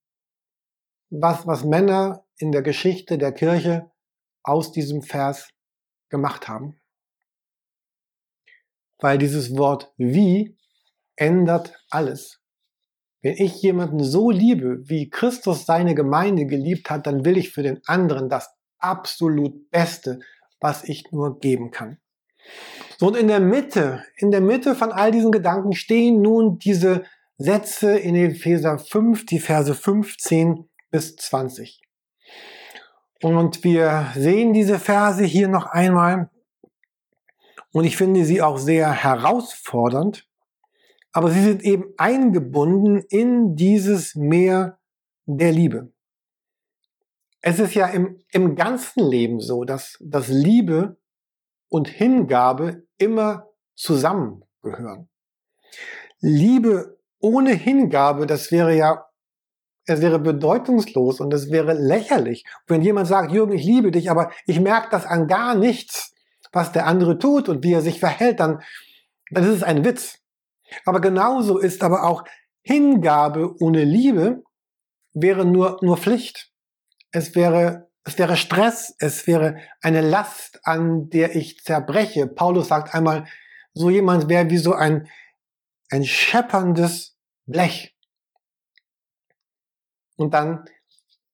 was, 1.10 1.46
was 1.46 1.64
Männer 1.64 2.26
in 2.38 2.52
der 2.52 2.62
Geschichte 2.62 3.18
der 3.18 3.32
Kirche 3.32 3.90
aus 4.42 4.72
diesem 4.72 5.02
Vers 5.02 5.48
gemacht 6.08 6.48
haben. 6.48 6.80
Weil 8.98 9.18
dieses 9.18 9.56
Wort 9.56 9.92
wie 9.96 10.56
ändert 11.16 11.74
alles. 11.90 12.40
Wenn 13.22 13.34
ich 13.34 13.60
jemanden 13.62 14.04
so 14.04 14.30
liebe, 14.30 14.88
wie 14.88 15.10
Christus 15.10 15.66
seine 15.66 15.94
Gemeinde 15.94 16.46
geliebt 16.46 16.90
hat, 16.90 17.06
dann 17.06 17.24
will 17.24 17.36
ich 17.36 17.50
für 17.50 17.62
den 17.62 17.80
anderen 17.86 18.28
das 18.28 18.54
absolut 18.78 19.70
Beste, 19.70 20.20
was 20.60 20.84
ich 20.84 21.10
nur 21.10 21.40
geben 21.40 21.70
kann. 21.70 21.98
So, 22.98 23.08
und 23.08 23.16
in 23.16 23.28
der 23.28 23.40
Mitte, 23.40 24.04
in 24.16 24.30
der 24.30 24.40
Mitte 24.40 24.74
von 24.74 24.90
all 24.90 25.10
diesen 25.10 25.30
Gedanken 25.30 25.72
stehen 25.74 26.22
nun 26.22 26.58
diese 26.58 27.04
Sätze 27.36 27.98
in 27.98 28.14
Epheser 28.14 28.78
5, 28.78 29.26
die 29.26 29.38
Verse 29.38 29.74
15 29.74 30.68
bis 30.90 31.16
20. 31.16 31.82
Und 33.22 33.64
wir 33.64 34.12
sehen 34.14 34.54
diese 34.54 34.78
Verse 34.78 35.22
hier 35.24 35.48
noch 35.48 35.66
einmal. 35.66 36.30
Und 37.72 37.84
ich 37.84 37.96
finde 37.96 38.24
sie 38.24 38.40
auch 38.40 38.56
sehr 38.56 38.90
herausfordernd. 38.90 40.26
Aber 41.12 41.30
sie 41.30 41.42
sind 41.42 41.62
eben 41.64 41.92
eingebunden 41.98 43.02
in 43.08 43.56
dieses 43.56 44.14
Meer 44.14 44.78
der 45.26 45.52
Liebe. 45.52 45.92
Es 47.40 47.58
ist 47.58 47.74
ja 47.74 47.86
im, 47.88 48.20
im 48.32 48.54
ganzen 48.54 49.04
Leben 49.08 49.40
so, 49.40 49.64
dass, 49.64 49.98
dass 50.00 50.28
Liebe 50.28 50.98
und 51.68 51.88
Hingabe 51.88 52.84
immer 52.98 53.48
zusammengehören. 53.74 55.08
Liebe 56.20 56.98
ohne 57.20 57.52
Hingabe, 57.52 58.26
das 58.26 58.50
wäre 58.50 58.74
ja, 58.74 59.06
es 59.86 60.00
wäre 60.00 60.18
bedeutungslos 60.18 61.20
und 61.20 61.32
es 61.32 61.50
wäre 61.50 61.74
lächerlich. 61.74 62.44
Wenn 62.66 62.82
jemand 62.82 63.08
sagt, 63.08 63.32
Jürgen, 63.32 63.52
ich 63.52 63.64
liebe 63.64 63.90
dich, 63.90 64.10
aber 64.10 64.30
ich 64.46 64.60
merke 64.60 64.88
das 64.90 65.06
an 65.06 65.28
gar 65.28 65.54
nichts, 65.54 66.14
was 66.52 66.72
der 66.72 66.86
andere 66.86 67.18
tut 67.18 67.48
und 67.48 67.62
wie 67.62 67.72
er 67.72 67.82
sich 67.82 68.00
verhält, 68.00 68.40
dann, 68.40 68.62
dann 69.30 69.44
ist 69.44 69.50
es 69.50 69.62
ein 69.62 69.84
Witz. 69.84 70.18
Aber 70.84 71.00
genauso 71.00 71.58
ist 71.58 71.84
aber 71.84 72.04
auch 72.04 72.24
Hingabe 72.62 73.54
ohne 73.60 73.84
Liebe 73.84 74.42
wäre 75.12 75.44
nur, 75.44 75.78
nur 75.82 75.96
Pflicht. 75.96 76.50
Es 77.12 77.34
wäre 77.34 77.85
es 78.06 78.16
wäre 78.18 78.36
Stress, 78.36 78.94
es 79.00 79.26
wäre 79.26 79.56
eine 79.82 80.00
Last, 80.00 80.60
an 80.62 81.10
der 81.10 81.34
ich 81.34 81.58
zerbreche. 81.58 82.28
Paulus 82.28 82.68
sagt 82.68 82.94
einmal, 82.94 83.26
so 83.74 83.90
jemand 83.90 84.28
wäre 84.28 84.48
wie 84.48 84.58
so 84.58 84.74
ein, 84.74 85.08
ein 85.90 86.04
schepperndes 86.04 87.16
Blech. 87.46 87.96
Und 90.14 90.34
dann 90.34 90.66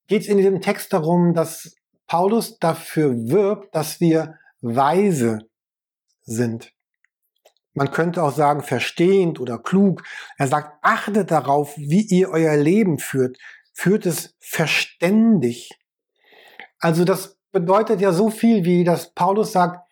geht 0.06 0.22
es 0.22 0.28
in 0.28 0.38
diesem 0.38 0.62
Text 0.62 0.94
darum, 0.94 1.34
dass 1.34 1.76
Paulus 2.06 2.58
dafür 2.58 3.28
wirbt, 3.28 3.74
dass 3.74 4.00
wir 4.00 4.38
weise 4.62 5.40
sind. 6.22 6.72
Man 7.74 7.90
könnte 7.90 8.22
auch 8.22 8.34
sagen, 8.34 8.62
verstehend 8.62 9.40
oder 9.40 9.58
klug. 9.58 10.02
Er 10.38 10.48
sagt, 10.48 10.78
achtet 10.82 11.30
darauf, 11.30 11.76
wie 11.76 12.06
ihr 12.06 12.30
euer 12.30 12.56
Leben 12.56 12.98
führt. 12.98 13.36
Führt 13.74 14.06
es 14.06 14.34
verständig. 14.40 15.70
Also 16.82 17.04
das 17.04 17.38
bedeutet 17.52 18.00
ja 18.00 18.12
so 18.12 18.28
viel, 18.28 18.64
wie 18.64 18.82
dass 18.82 19.14
Paulus 19.14 19.52
sagt, 19.52 19.88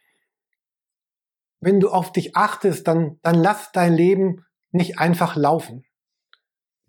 wenn 1.60 1.78
du 1.78 1.90
auf 1.90 2.10
dich 2.10 2.36
achtest, 2.36 2.88
dann, 2.88 3.20
dann 3.22 3.36
lass 3.36 3.70
dein 3.70 3.94
Leben 3.94 4.44
nicht 4.72 4.98
einfach 4.98 5.36
laufen. 5.36 5.84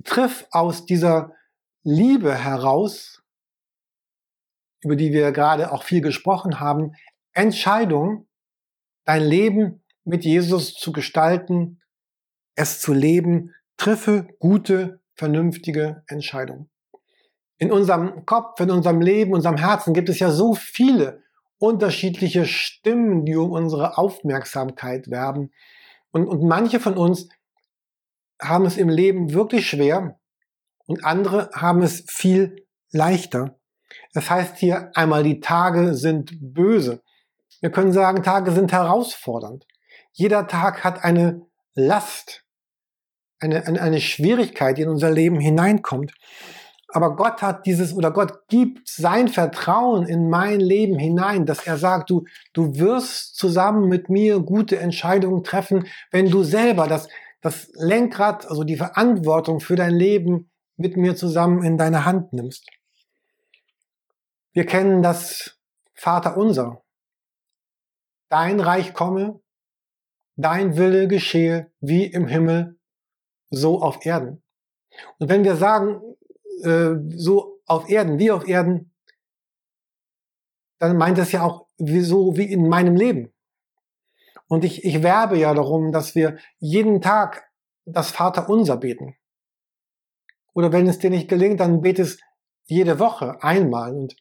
Triff 0.03 0.47
aus 0.49 0.85
dieser 0.85 1.35
Liebe 1.83 2.33
heraus, 2.33 3.21
über 4.81 4.95
die 4.95 5.11
wir 5.11 5.31
gerade 5.31 5.71
auch 5.71 5.83
viel 5.83 6.01
gesprochen 6.01 6.59
haben, 6.59 6.93
Entscheidung, 7.33 8.27
dein 9.05 9.23
Leben 9.23 9.83
mit 10.03 10.25
Jesus 10.25 10.73
zu 10.73 10.91
gestalten, 10.91 11.79
es 12.55 12.81
zu 12.81 12.93
leben, 12.93 13.53
triffe 13.77 14.27
gute, 14.39 14.99
vernünftige 15.13 16.03
Entscheidungen. 16.07 16.70
In 17.61 17.71
unserem 17.71 18.25
Kopf, 18.25 18.59
in 18.59 18.71
unserem 18.71 19.01
Leben, 19.01 19.33
unserem 19.33 19.57
Herzen 19.57 19.93
gibt 19.93 20.09
es 20.09 20.17
ja 20.17 20.31
so 20.31 20.55
viele 20.55 21.21
unterschiedliche 21.59 22.47
Stimmen, 22.47 23.23
die 23.23 23.35
um 23.35 23.51
unsere 23.51 23.99
Aufmerksamkeit 23.99 25.11
werben. 25.11 25.51
Und, 26.09 26.25
und 26.25 26.43
manche 26.43 26.79
von 26.79 26.97
uns 26.97 27.29
haben 28.41 28.65
es 28.65 28.77
im 28.77 28.89
Leben 28.89 29.33
wirklich 29.33 29.69
schwer 29.69 30.19
und 30.87 31.05
andere 31.05 31.51
haben 31.53 31.83
es 31.83 32.03
viel 32.09 32.65
leichter. 32.89 33.59
Es 34.15 34.31
heißt 34.31 34.57
hier 34.57 34.89
einmal, 34.95 35.21
die 35.21 35.39
Tage 35.39 35.93
sind 35.93 36.31
böse. 36.41 37.03
Wir 37.59 37.69
können 37.69 37.93
sagen, 37.93 38.23
Tage 38.23 38.51
sind 38.53 38.71
herausfordernd. 38.71 39.67
Jeder 40.13 40.47
Tag 40.47 40.83
hat 40.83 41.03
eine 41.03 41.45
Last, 41.75 42.43
eine, 43.39 43.67
eine, 43.67 43.79
eine 43.83 44.01
Schwierigkeit, 44.01 44.79
die 44.79 44.81
in 44.81 44.89
unser 44.89 45.11
Leben 45.11 45.39
hineinkommt. 45.39 46.15
Aber 46.93 47.15
Gott 47.15 47.41
hat 47.41 47.65
dieses 47.65 47.93
oder 47.93 48.11
Gott 48.11 48.47
gibt 48.47 48.87
sein 48.87 49.27
Vertrauen 49.29 50.05
in 50.05 50.29
mein 50.29 50.59
Leben 50.59 50.99
hinein, 50.99 51.45
dass 51.45 51.65
er 51.65 51.77
sagt, 51.77 52.09
du, 52.09 52.25
du 52.53 52.77
wirst 52.77 53.35
zusammen 53.35 53.87
mit 53.87 54.09
mir 54.09 54.39
gute 54.39 54.77
Entscheidungen 54.77 55.43
treffen, 55.43 55.87
wenn 56.11 56.29
du 56.29 56.43
selber 56.43 56.87
das, 56.87 57.07
das 57.41 57.69
Lenkrad, 57.75 58.49
also 58.49 58.63
die 58.63 58.75
Verantwortung 58.75 59.61
für 59.61 59.75
dein 59.75 59.93
Leben 59.93 60.51
mit 60.75 60.97
mir 60.97 61.15
zusammen 61.15 61.63
in 61.63 61.77
deine 61.77 62.05
Hand 62.05 62.33
nimmst. 62.33 62.67
Wir 64.51 64.65
kennen 64.65 65.01
das 65.01 65.57
Vater 65.93 66.35
unser. 66.35 66.83
Dein 68.27 68.59
Reich 68.59 68.93
komme, 68.93 69.39
dein 70.35 70.75
Wille 70.75 71.07
geschehe 71.07 71.71
wie 71.79 72.05
im 72.05 72.27
Himmel, 72.27 72.77
so 73.49 73.81
auf 73.81 74.05
Erden. 74.05 74.43
Und 75.19 75.29
wenn 75.29 75.43
wir 75.43 75.55
sagen, 75.55 76.01
äh, 76.63 76.95
so 77.09 77.59
auf 77.65 77.89
Erden, 77.89 78.19
wie 78.19 78.31
auf 78.31 78.47
Erden, 78.47 78.93
dann 80.79 80.97
meint 80.97 81.17
es 81.17 81.31
ja 81.31 81.43
auch 81.43 81.67
wie 81.77 82.01
so 82.01 82.37
wie 82.37 82.51
in 82.51 82.67
meinem 82.67 82.95
Leben. 82.95 83.33
Und 84.47 84.65
ich, 84.65 84.83
ich 84.83 85.03
werbe 85.03 85.37
ja 85.37 85.53
darum, 85.53 85.91
dass 85.91 86.15
wir 86.15 86.37
jeden 86.59 87.01
Tag 87.01 87.49
das 87.85 88.11
Vater 88.11 88.49
unser 88.49 88.77
beten. 88.77 89.15
Oder 90.53 90.71
wenn 90.71 90.87
es 90.87 90.99
dir 90.99 91.09
nicht 91.09 91.29
gelingt, 91.29 91.59
dann 91.59 91.81
bete 91.81 92.01
es 92.01 92.19
jede 92.65 92.99
Woche 92.99 93.41
einmal 93.41 93.95
und 93.95 94.15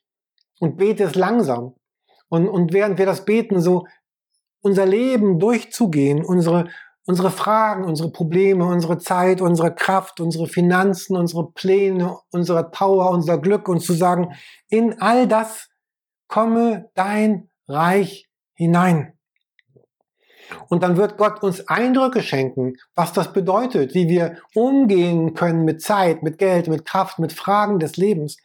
und 0.60 0.76
bete 0.76 1.04
es 1.04 1.16
langsam. 1.16 1.74
Und, 2.28 2.48
und 2.48 2.72
während 2.72 2.98
wir 2.98 3.06
das 3.06 3.24
beten, 3.24 3.60
so 3.60 3.86
unser 4.60 4.86
Leben 4.86 5.40
durchzugehen, 5.40 6.24
unsere, 6.24 6.68
unsere 7.06 7.30
Fragen, 7.30 7.84
unsere 7.84 8.10
Probleme, 8.10 8.66
unsere 8.66 8.98
Zeit, 8.98 9.40
unsere 9.40 9.74
Kraft, 9.74 10.20
unsere 10.20 10.46
Finanzen, 10.46 11.16
unsere 11.16 11.50
Pläne, 11.52 12.18
unsere 12.30 12.70
Power, 12.70 13.10
unser 13.10 13.38
Glück 13.38 13.68
und 13.68 13.80
zu 13.80 13.94
sagen, 13.94 14.34
in 14.68 15.00
all 15.00 15.26
das 15.26 15.68
komme 16.28 16.90
dein 16.94 17.50
Reich 17.66 18.28
hinein. 18.54 19.14
Und 20.68 20.82
dann 20.82 20.96
wird 20.96 21.16
Gott 21.16 21.42
uns 21.42 21.66
Eindrücke 21.68 22.22
schenken, 22.22 22.74
was 22.94 23.12
das 23.12 23.32
bedeutet, 23.32 23.94
wie 23.94 24.08
wir 24.08 24.38
umgehen 24.54 25.34
können 25.34 25.64
mit 25.64 25.82
Zeit, 25.82 26.22
mit 26.22 26.38
Geld, 26.38 26.68
mit 26.68 26.84
Kraft, 26.84 27.18
mit 27.18 27.32
Fragen 27.32 27.78
des 27.78 27.96
Lebens. 27.96 28.36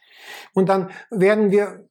Und 0.54 0.68
dann 0.68 0.90
werden 1.10 1.50
wir 1.50 1.88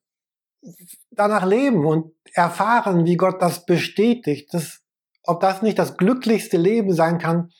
danach 1.11 1.45
leben 1.45 1.85
und 1.85 2.13
erfahren, 2.33 3.05
wie 3.05 3.17
Gott 3.17 3.41
das 3.41 3.65
bestätigt, 3.65 4.53
dass, 4.53 4.81
ob 5.27 5.39
das 5.41 5.61
nicht 5.61 5.79
das 5.79 5.97
glücklichste 5.97 6.57
Leben 6.57 6.93
sein 6.93 7.17
kann, 7.17 7.51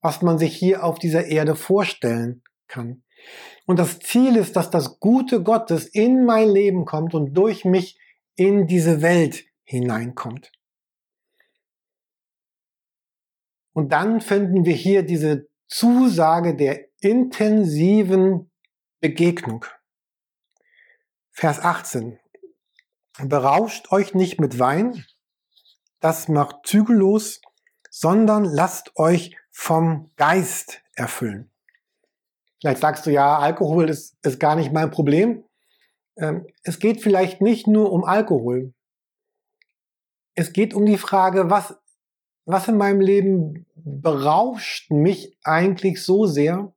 was 0.00 0.22
man 0.22 0.38
sich 0.38 0.56
hier 0.56 0.84
auf 0.84 0.98
dieser 0.98 1.26
Erde 1.26 1.54
vorstellen 1.54 2.42
kann. 2.66 3.02
Und 3.66 3.78
das 3.78 4.00
Ziel 4.00 4.36
ist, 4.36 4.56
dass 4.56 4.70
das 4.70 4.98
Gute 4.98 5.42
Gottes 5.42 5.86
in 5.86 6.24
mein 6.24 6.48
Leben 6.48 6.84
kommt 6.84 7.14
und 7.14 7.34
durch 7.34 7.64
mich 7.64 7.98
in 8.34 8.66
diese 8.66 9.02
Welt 9.02 9.44
hineinkommt. 9.64 10.50
Und 13.72 13.92
dann 13.92 14.20
finden 14.20 14.64
wir 14.64 14.74
hier 14.74 15.02
diese 15.02 15.48
Zusage 15.68 16.56
der 16.56 16.88
intensiven 17.00 18.50
Begegnung. 19.00 19.64
Vers 21.30 21.60
18. 21.60 22.18
Berauscht 23.22 23.90
euch 23.90 24.14
nicht 24.14 24.40
mit 24.40 24.58
Wein, 24.58 25.04
das 26.02 26.28
macht 26.28 26.66
zügellos, 26.66 27.40
sondern 27.90 28.44
lasst 28.44 28.96
euch 28.96 29.36
vom 29.50 30.10
Geist 30.16 30.82
erfüllen. 30.94 31.50
Vielleicht 32.60 32.80
sagst 32.80 33.06
du 33.06 33.10
ja, 33.10 33.38
Alkohol 33.38 33.88
ist, 33.88 34.16
ist 34.22 34.38
gar 34.38 34.56
nicht 34.56 34.72
mein 34.72 34.90
Problem. 34.90 35.44
Ähm, 36.16 36.46
es 36.62 36.78
geht 36.78 37.00
vielleicht 37.02 37.40
nicht 37.40 37.66
nur 37.66 37.92
um 37.92 38.04
Alkohol. 38.04 38.74
Es 40.34 40.52
geht 40.52 40.74
um 40.74 40.86
die 40.86 40.98
Frage, 40.98 41.50
was, 41.50 41.76
was 42.44 42.68
in 42.68 42.76
meinem 42.76 43.00
Leben 43.00 43.66
berauscht 43.74 44.90
mich 44.90 45.36
eigentlich 45.44 46.02
so 46.02 46.26
sehr, 46.26 46.72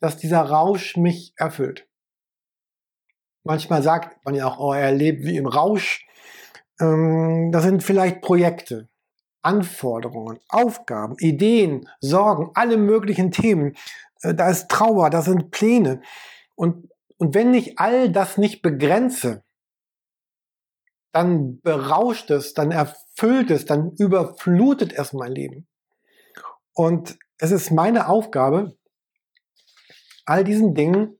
dass 0.00 0.16
dieser 0.16 0.42
Rausch 0.42 0.96
mich 0.96 1.32
erfüllt. 1.36 1.88
Manchmal 3.44 3.82
sagt 3.82 4.24
man 4.24 4.34
ja 4.34 4.46
auch, 4.46 4.58
oh, 4.58 4.72
er 4.72 4.92
lebt 4.92 5.24
wie 5.24 5.36
im 5.36 5.46
Rausch. 5.46 6.06
Ähm, 6.80 7.50
das 7.52 7.64
sind 7.64 7.82
vielleicht 7.82 8.20
Projekte, 8.20 8.88
Anforderungen, 9.42 10.38
Aufgaben, 10.48 11.16
Ideen, 11.18 11.88
Sorgen, 12.00 12.50
alle 12.54 12.76
möglichen 12.76 13.30
Themen. 13.30 13.76
Äh, 14.22 14.34
da 14.34 14.48
ist 14.50 14.68
Trauer, 14.68 15.10
da 15.10 15.22
sind 15.22 15.50
Pläne. 15.50 16.02
Und, 16.54 16.88
und 17.18 17.34
wenn 17.34 17.54
ich 17.54 17.78
all 17.78 18.10
das 18.10 18.38
nicht 18.38 18.62
begrenze, 18.62 19.44
dann 21.12 21.60
berauscht 21.60 22.30
es, 22.30 22.54
dann 22.54 22.70
erfüllt 22.70 23.50
es, 23.50 23.66
dann 23.66 23.92
überflutet 23.98 24.92
es 24.94 25.12
mein 25.12 25.32
Leben. 25.32 25.68
Und 26.72 27.18
es 27.38 27.50
ist 27.50 27.70
meine 27.70 28.08
Aufgabe, 28.08 28.76
all 30.24 30.44
diesen 30.44 30.74
Dingen 30.74 31.18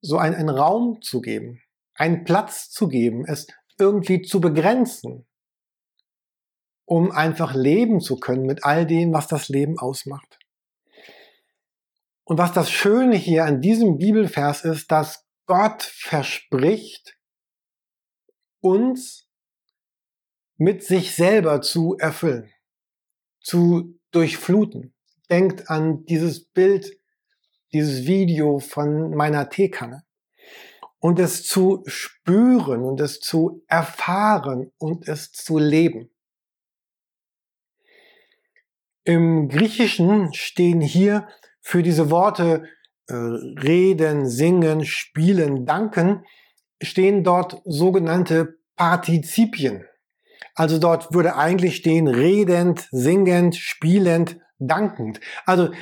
so 0.00 0.18
ein, 0.18 0.34
einen 0.34 0.48
Raum 0.48 1.00
zu 1.00 1.20
geben, 1.20 1.60
einen 1.94 2.24
Platz 2.24 2.70
zu 2.70 2.88
geben, 2.88 3.24
es 3.26 3.46
irgendwie 3.82 4.22
zu 4.22 4.40
begrenzen, 4.40 5.26
um 6.84 7.10
einfach 7.10 7.54
leben 7.54 8.00
zu 8.00 8.16
können 8.16 8.46
mit 8.46 8.64
all 8.64 8.86
dem, 8.86 9.12
was 9.12 9.26
das 9.26 9.48
Leben 9.48 9.78
ausmacht. 9.78 10.38
Und 12.24 12.38
was 12.38 12.52
das 12.52 12.70
Schöne 12.70 13.16
hier 13.16 13.44
an 13.44 13.60
diesem 13.60 13.98
Bibelvers 13.98 14.64
ist, 14.64 14.92
dass 14.92 15.26
Gott 15.46 15.82
verspricht, 15.82 17.18
uns 18.60 19.28
mit 20.56 20.84
sich 20.84 21.16
selber 21.16 21.60
zu 21.60 21.96
erfüllen, 21.98 22.52
zu 23.40 23.98
durchfluten. 24.12 24.94
Denkt 25.28 25.68
an 25.68 26.04
dieses 26.04 26.44
Bild 26.44 26.96
dieses 27.72 28.06
Video 28.06 28.60
von 28.60 29.10
meiner 29.10 29.48
Teekanne 29.48 30.04
und 31.02 31.18
es 31.18 31.42
zu 31.44 31.82
spüren 31.86 32.82
und 32.82 33.00
es 33.00 33.18
zu 33.18 33.64
erfahren 33.66 34.70
und 34.78 35.08
es 35.08 35.32
zu 35.32 35.58
leben. 35.58 36.10
Im 39.02 39.48
Griechischen 39.48 40.32
stehen 40.32 40.80
hier 40.80 41.26
für 41.60 41.82
diese 41.82 42.08
Worte 42.10 42.68
äh, 43.08 43.14
reden, 43.14 44.28
singen, 44.28 44.84
spielen, 44.84 45.66
danken, 45.66 46.24
stehen 46.80 47.24
dort 47.24 47.60
sogenannte 47.64 48.60
Partizipien. 48.76 49.84
Also 50.54 50.78
dort 50.78 51.12
würde 51.12 51.34
eigentlich 51.34 51.74
stehen 51.76 52.06
redend, 52.06 52.86
singend, 52.92 53.56
spielend, 53.56 54.38
dankend. 54.60 55.18
Also 55.46 55.72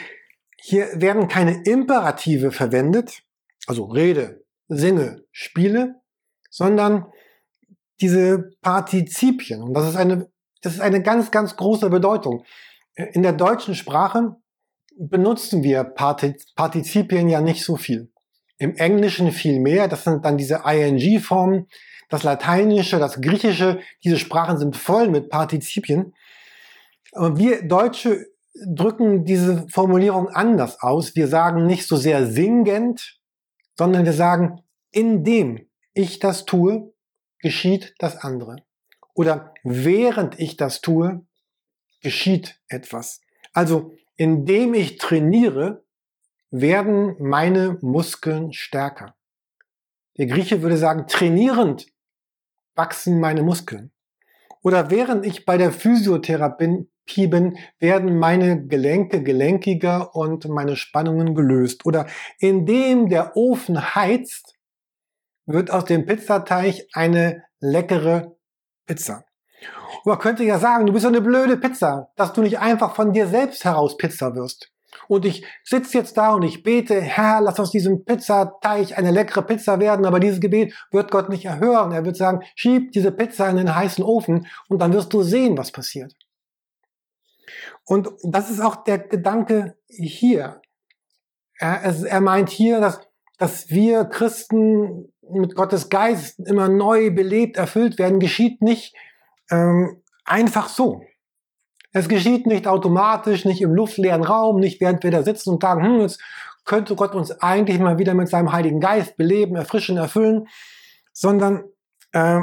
hier 0.56 0.88
werden 0.94 1.28
keine 1.28 1.62
Imperative 1.64 2.52
verwendet, 2.52 3.22
also 3.66 3.84
Rede, 3.84 4.40
Singe, 4.70 5.24
Spiele, 5.32 5.96
sondern 6.48 7.06
diese 8.00 8.50
Partizipien. 8.62 9.62
Und 9.62 9.74
das 9.74 9.88
ist 9.88 9.96
eine, 9.96 10.30
das 10.62 10.74
ist 10.74 10.80
eine 10.80 11.02
ganz, 11.02 11.30
ganz 11.30 11.56
große 11.56 11.90
Bedeutung. 11.90 12.44
In 12.94 13.22
der 13.22 13.32
deutschen 13.32 13.74
Sprache 13.74 14.36
benutzen 14.96 15.62
wir 15.62 15.84
Partizipien 15.84 17.28
ja 17.28 17.40
nicht 17.40 17.64
so 17.64 17.76
viel. 17.76 18.12
Im 18.58 18.76
Englischen 18.76 19.32
viel 19.32 19.58
mehr. 19.58 19.88
Das 19.88 20.04
sind 20.04 20.24
dann 20.24 20.38
diese 20.38 20.62
ing-Formen. 20.64 21.66
Das 22.08 22.22
Lateinische, 22.22 22.98
das 22.98 23.20
Griechische, 23.20 23.80
diese 24.04 24.18
Sprachen 24.18 24.58
sind 24.58 24.76
voll 24.76 25.08
mit 25.08 25.30
Partizipien. 25.30 26.14
Aber 27.12 27.38
wir 27.38 27.66
Deutsche 27.66 28.26
drücken 28.66 29.24
diese 29.24 29.66
Formulierung 29.68 30.28
anders 30.28 30.80
aus. 30.80 31.16
Wir 31.16 31.28
sagen 31.28 31.66
nicht 31.66 31.86
so 31.86 31.96
sehr 31.96 32.26
singend, 32.26 33.19
sondern 33.76 34.04
wir 34.04 34.12
sagen, 34.12 34.62
indem 34.90 35.68
ich 35.94 36.18
das 36.18 36.44
tue, 36.44 36.92
geschieht 37.38 37.94
das 37.98 38.16
andere. 38.16 38.56
Oder 39.14 39.54
während 39.62 40.38
ich 40.38 40.56
das 40.56 40.80
tue, 40.80 41.26
geschieht 42.02 42.60
etwas. 42.68 43.20
Also 43.52 43.92
indem 44.16 44.74
ich 44.74 44.98
trainiere, 44.98 45.84
werden 46.50 47.16
meine 47.18 47.78
Muskeln 47.80 48.52
stärker. 48.52 49.16
Der 50.18 50.26
Grieche 50.26 50.62
würde 50.62 50.76
sagen, 50.76 51.06
trainierend 51.06 51.86
wachsen 52.74 53.20
meine 53.20 53.42
Muskeln. 53.42 53.92
Oder 54.62 54.90
während 54.90 55.24
ich 55.24 55.46
bei 55.46 55.56
der 55.56 55.72
Physiotherapie 55.72 56.89
anpieben, 57.10 57.58
werden 57.78 58.18
meine 58.18 58.66
Gelenke 58.66 59.22
gelenkiger 59.22 60.14
und 60.14 60.48
meine 60.48 60.76
Spannungen 60.76 61.34
gelöst. 61.34 61.84
Oder 61.86 62.06
indem 62.38 63.08
der 63.08 63.36
Ofen 63.36 63.94
heizt, 63.94 64.54
wird 65.46 65.70
aus 65.70 65.84
dem 65.84 66.06
Pizzateig 66.06 66.86
eine 66.92 67.42
leckere 67.58 68.36
Pizza. 68.86 69.24
Man 70.04 70.18
könnte 70.18 70.44
ja 70.44 70.58
sagen, 70.58 70.86
du 70.86 70.92
bist 70.92 71.02
so 71.02 71.08
eine 71.08 71.20
blöde 71.20 71.56
Pizza, 71.56 72.10
dass 72.16 72.32
du 72.32 72.40
nicht 72.40 72.58
einfach 72.58 72.94
von 72.94 73.12
dir 73.12 73.26
selbst 73.26 73.64
heraus 73.64 73.96
Pizza 73.96 74.34
wirst. 74.34 74.70
Und 75.08 75.24
ich 75.24 75.44
sitze 75.64 75.98
jetzt 75.98 76.16
da 76.16 76.34
und 76.34 76.42
ich 76.42 76.62
bete, 76.62 77.00
Herr, 77.00 77.40
lass 77.40 77.58
aus 77.58 77.70
diesem 77.70 78.04
Pizzateig 78.04 78.96
eine 78.96 79.10
leckere 79.10 79.42
Pizza 79.42 79.80
werden, 79.80 80.06
aber 80.06 80.20
dieses 80.20 80.40
Gebet 80.40 80.72
wird 80.92 81.10
Gott 81.10 81.28
nicht 81.28 81.44
erhören. 81.44 81.92
Er 81.92 82.04
wird 82.04 82.16
sagen, 82.16 82.42
schieb 82.54 82.92
diese 82.92 83.10
Pizza 83.10 83.48
in 83.50 83.56
den 83.56 83.74
heißen 83.74 84.04
Ofen 84.04 84.46
und 84.68 84.80
dann 84.80 84.92
wirst 84.92 85.12
du 85.12 85.22
sehen, 85.22 85.58
was 85.58 85.72
passiert. 85.72 86.14
Und 87.84 88.08
das 88.22 88.50
ist 88.50 88.60
auch 88.60 88.84
der 88.84 88.98
Gedanke 88.98 89.76
hier. 89.88 90.60
Er, 91.58 91.82
er 91.82 92.20
meint 92.20 92.48
hier, 92.48 92.80
dass, 92.80 93.00
dass 93.38 93.70
wir 93.70 94.04
Christen 94.04 95.12
mit 95.32 95.54
Gottes 95.54 95.88
Geist 95.88 96.40
immer 96.40 96.68
neu 96.68 97.10
belebt, 97.10 97.56
erfüllt 97.56 97.98
werden, 97.98 98.20
geschieht 98.20 98.62
nicht 98.62 98.94
ähm, 99.50 100.02
einfach 100.24 100.68
so. 100.68 101.02
Es 101.92 102.08
geschieht 102.08 102.46
nicht 102.46 102.68
automatisch, 102.68 103.44
nicht 103.44 103.60
im 103.60 103.74
luftleeren 103.74 104.22
Raum, 104.22 104.60
nicht 104.60 104.80
während 104.80 105.02
wir 105.02 105.10
da 105.10 105.22
sitzen 105.22 105.50
und 105.50 105.62
sagen, 105.62 105.84
hm, 105.84 106.00
jetzt 106.00 106.20
könnte 106.64 106.94
Gott 106.94 107.14
uns 107.14 107.32
eigentlich 107.32 107.78
mal 107.80 107.98
wieder 107.98 108.14
mit 108.14 108.28
seinem 108.28 108.52
Heiligen 108.52 108.80
Geist 108.80 109.16
beleben, 109.16 109.56
erfrischen, 109.56 109.96
erfüllen, 109.96 110.46
sondern 111.12 111.64
äh, 112.12 112.40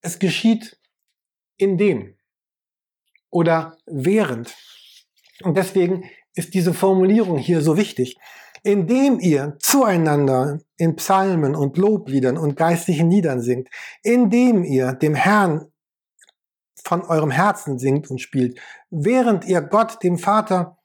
es 0.00 0.18
geschieht 0.18 0.78
in 1.56 1.76
dem 1.76 2.16
oder 3.32 3.78
während. 3.86 4.54
Und 5.42 5.56
deswegen 5.56 6.08
ist 6.34 6.54
diese 6.54 6.72
Formulierung 6.72 7.38
hier 7.38 7.62
so 7.62 7.76
wichtig. 7.76 8.16
Indem 8.62 9.18
ihr 9.18 9.56
zueinander 9.58 10.60
in 10.76 10.94
Psalmen 10.94 11.56
und 11.56 11.76
Lobliedern 11.76 12.38
und 12.38 12.54
geistlichen 12.56 13.10
Liedern 13.10 13.40
singt, 13.40 13.68
indem 14.04 14.62
ihr 14.62 14.92
dem 14.92 15.16
Herrn 15.16 15.72
von 16.84 17.02
eurem 17.02 17.32
Herzen 17.32 17.78
singt 17.78 18.08
und 18.08 18.20
spielt, 18.20 18.60
während 18.90 19.46
ihr 19.46 19.62
Gott, 19.62 20.02
dem 20.04 20.16
Vater, 20.16 20.78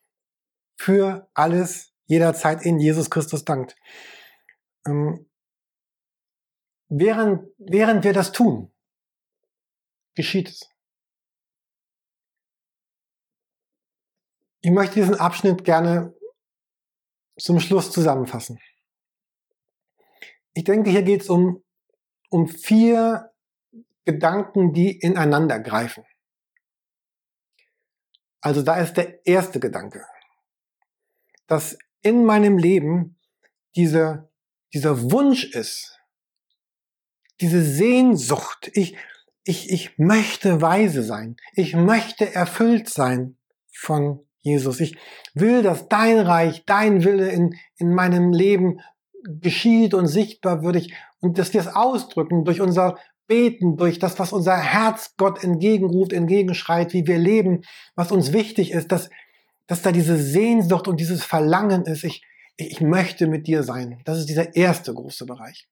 für 0.79 1.29
alles 1.35 1.93
jederzeit 2.05 2.63
in 2.65 2.79
Jesus 2.79 3.11
Christus 3.11 3.45
dankt. 3.45 3.75
Ähm, 4.87 5.29
während, 6.87 7.47
während 7.57 8.03
wir 8.03 8.13
das 8.13 8.31
tun, 8.31 8.71
geschieht 10.15 10.49
es. 10.49 10.76
Ich 14.61 14.71
möchte 14.71 14.95
diesen 14.95 15.15
Abschnitt 15.15 15.63
gerne 15.63 16.15
zum 17.37 17.59
Schluss 17.59 17.91
zusammenfassen. 17.91 18.59
Ich 20.53 20.63
denke, 20.63 20.89
hier 20.89 21.03
geht 21.03 21.21
es 21.21 21.29
um, 21.29 21.63
um 22.29 22.47
vier 22.47 23.31
Gedanken, 24.05 24.73
die 24.73 24.97
ineinander 24.97 25.59
greifen. 25.59 26.03
Also 28.41 28.61
da 28.61 28.77
ist 28.77 28.95
der 28.95 29.25
erste 29.25 29.59
Gedanke, 29.59 30.05
dass 31.47 31.77
in 32.01 32.25
meinem 32.25 32.57
Leben 32.57 33.19
diese, 33.75 34.31
dieser 34.73 35.11
Wunsch 35.11 35.43
ist, 35.43 35.99
diese 37.41 37.63
Sehnsucht, 37.63 38.71
ich, 38.73 38.97
ich, 39.43 39.69
ich 39.69 39.97
möchte 39.97 40.61
weise 40.61 41.03
sein, 41.03 41.37
ich 41.53 41.75
möchte 41.75 42.33
erfüllt 42.33 42.89
sein 42.89 43.37
von 43.71 44.26
Jesus. 44.47 44.79
Ich 44.79 44.97
will, 45.33 45.61
dass 45.61 45.87
dein 45.87 46.19
Reich, 46.19 46.63
dein 46.65 47.03
Wille 47.03 47.29
in, 47.29 47.55
in 47.77 47.93
meinem 47.93 48.31
Leben 48.31 48.79
geschieht 49.23 49.93
und 49.93 50.07
sichtbar 50.07 50.63
wird 50.63 50.77
ich 50.77 50.93
und 51.19 51.37
dass 51.37 51.53
wir 51.53 51.61
es 51.61 51.67
ausdrücken 51.67 52.45
durch 52.45 52.61
unser 52.61 52.97
beten, 53.27 53.75
durch 53.75 53.99
das, 53.99 54.17
was 54.19 54.31
unser 54.31 54.57
Herz 54.57 55.15
Gott 55.17 55.43
entgegenruft, 55.43 56.13
entgegenschreit, 56.13 56.93
wie 56.93 57.05
wir 57.05 57.17
leben, 57.17 57.61
was 57.95 58.11
uns 58.11 58.31
wichtig 58.31 58.71
ist, 58.71 58.91
dass, 58.91 59.09
dass 59.67 59.81
da 59.81 59.91
diese 59.91 60.17
Sehnsucht 60.17 60.87
und 60.87 60.99
dieses 60.99 61.23
Verlangen 61.23 61.83
ist, 61.85 62.03
ich, 62.05 62.23
ich 62.55 62.79
möchte 62.79 63.27
mit 63.27 63.47
dir 63.47 63.63
sein. 63.63 64.01
Das 64.05 64.17
ist 64.17 64.29
dieser 64.29 64.55
erste 64.55 64.93
große 64.93 65.25
Bereich. 65.25 65.67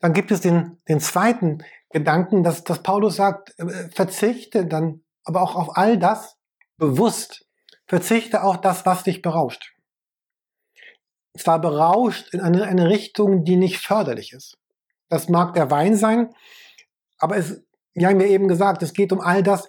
Dann 0.00 0.12
gibt 0.12 0.30
es 0.30 0.40
den, 0.40 0.78
den 0.88 1.00
zweiten 1.00 1.64
Gedanken, 1.90 2.44
dass, 2.44 2.62
dass 2.62 2.82
Paulus 2.82 3.16
sagt, 3.16 3.58
äh, 3.58 3.88
verzichte 3.92 4.66
dann 4.66 5.02
aber 5.24 5.42
auch 5.42 5.56
auf 5.56 5.76
all 5.76 5.98
das 5.98 6.37
bewusst. 6.78 7.46
Verzichte 7.86 8.42
auch 8.42 8.56
das, 8.56 8.86
was 8.86 9.02
dich 9.02 9.22
berauscht. 9.22 9.74
Zwar 11.36 11.60
berauscht 11.60 12.32
in 12.32 12.40
eine, 12.40 12.64
eine 12.64 12.88
Richtung, 12.88 13.44
die 13.44 13.56
nicht 13.56 13.78
förderlich 13.78 14.32
ist. 14.32 14.58
Das 15.08 15.28
mag 15.28 15.54
der 15.54 15.70
Wein 15.70 15.96
sein, 15.96 16.34
aber 17.18 17.36
es, 17.36 17.62
wir 17.94 18.08
haben 18.08 18.20
ja 18.20 18.26
eben 18.26 18.48
gesagt, 18.48 18.82
es 18.82 18.92
geht 18.92 19.12
um 19.12 19.20
all 19.20 19.42
das, 19.42 19.68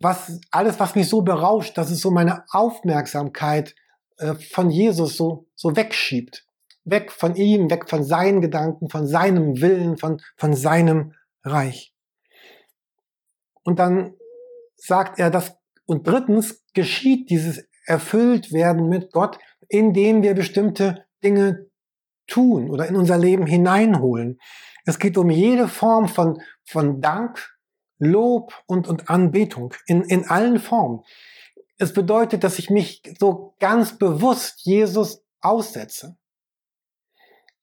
was, 0.00 0.40
alles, 0.50 0.80
was 0.80 0.94
mich 0.94 1.08
so 1.08 1.22
berauscht, 1.22 1.76
dass 1.76 1.90
es 1.90 2.00
so 2.00 2.10
meine 2.10 2.44
Aufmerksamkeit 2.50 3.74
äh, 4.18 4.34
von 4.34 4.70
Jesus 4.70 5.16
so, 5.16 5.46
so 5.54 5.76
wegschiebt. 5.76 6.46
Weg 6.84 7.12
von 7.12 7.36
ihm, 7.36 7.70
weg 7.70 7.88
von 7.88 8.02
seinen 8.02 8.40
Gedanken, 8.40 8.88
von 8.88 9.06
seinem 9.06 9.60
Willen, 9.60 9.98
von, 9.98 10.22
von 10.36 10.54
seinem 10.54 11.14
Reich. 11.44 11.92
Und 13.62 13.78
dann 13.78 14.14
sagt 14.76 15.18
er, 15.18 15.30
dass, 15.30 15.59
und 15.90 16.06
drittens 16.06 16.64
geschieht 16.72 17.30
dieses 17.30 17.68
Erfülltwerden 17.84 18.88
mit 18.88 19.10
Gott, 19.10 19.40
indem 19.66 20.22
wir 20.22 20.34
bestimmte 20.34 21.04
Dinge 21.24 21.66
tun 22.28 22.70
oder 22.70 22.86
in 22.86 22.94
unser 22.94 23.18
Leben 23.18 23.44
hineinholen. 23.44 24.38
Es 24.84 25.00
geht 25.00 25.18
um 25.18 25.30
jede 25.30 25.66
Form 25.66 26.06
von, 26.06 26.40
von 26.64 27.00
Dank, 27.00 27.56
Lob 27.98 28.54
und, 28.66 28.86
und 28.86 29.10
Anbetung 29.10 29.74
in, 29.86 30.02
in 30.02 30.28
allen 30.28 30.60
Formen. 30.60 31.00
Es 31.76 31.92
bedeutet, 31.92 32.44
dass 32.44 32.60
ich 32.60 32.70
mich 32.70 33.02
so 33.18 33.56
ganz 33.58 33.98
bewusst 33.98 34.60
Jesus 34.62 35.24
aussetze. 35.40 36.16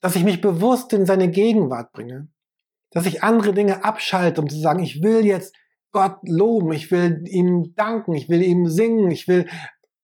Dass 0.01 0.17
ich 0.17 0.25
mich 0.25 0.41
bewusst 0.41 0.91
in 0.91 1.05
seine 1.05 1.31
Gegenwart 1.31 1.93
bringe. 1.93 2.27
Dass 2.91 3.05
ich 3.05 3.23
andere 3.23 3.53
Dinge 3.53 3.85
abschalte, 3.85 4.41
um 4.41 4.49
zu 4.49 4.59
sagen, 4.59 4.83
ich 4.83 5.01
will 5.01 5.25
jetzt 5.25 5.55
Gott 5.91 6.17
loben, 6.23 6.71
ich 6.73 6.91
will 6.91 7.23
ihm 7.25 7.73
danken, 7.75 8.13
ich 8.13 8.29
will 8.29 8.41
ihm 8.41 8.67
singen, 8.67 9.09
ich 9.11 9.27
will 9.27 9.47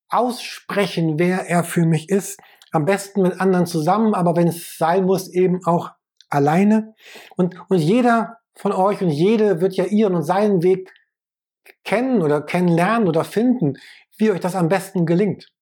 aussprechen, 0.08 1.18
wer 1.18 1.48
er 1.48 1.64
für 1.64 1.86
mich 1.86 2.08
ist 2.08 2.38
am 2.74 2.84
besten 2.86 3.22
mit 3.22 3.40
anderen 3.40 3.66
zusammen, 3.66 4.14
aber 4.14 4.34
wenn 4.34 4.48
es 4.48 4.76
sein 4.76 5.04
muss, 5.04 5.32
eben 5.32 5.64
auch 5.64 5.92
alleine. 6.28 6.94
Und, 7.36 7.54
und 7.68 7.78
jeder 7.78 8.38
von 8.56 8.72
euch 8.72 9.00
und 9.00 9.10
jede 9.10 9.60
wird 9.60 9.74
ja 9.74 9.84
ihren 9.84 10.16
und 10.16 10.24
seinen 10.24 10.64
Weg 10.64 10.92
kennen 11.84 12.20
oder 12.20 12.42
kennenlernen 12.42 13.06
oder 13.06 13.22
finden, 13.22 13.74
wie 14.18 14.32
euch 14.32 14.40
das 14.40 14.56
am 14.56 14.68
besten 14.68 15.06
gelingt. 15.06 15.52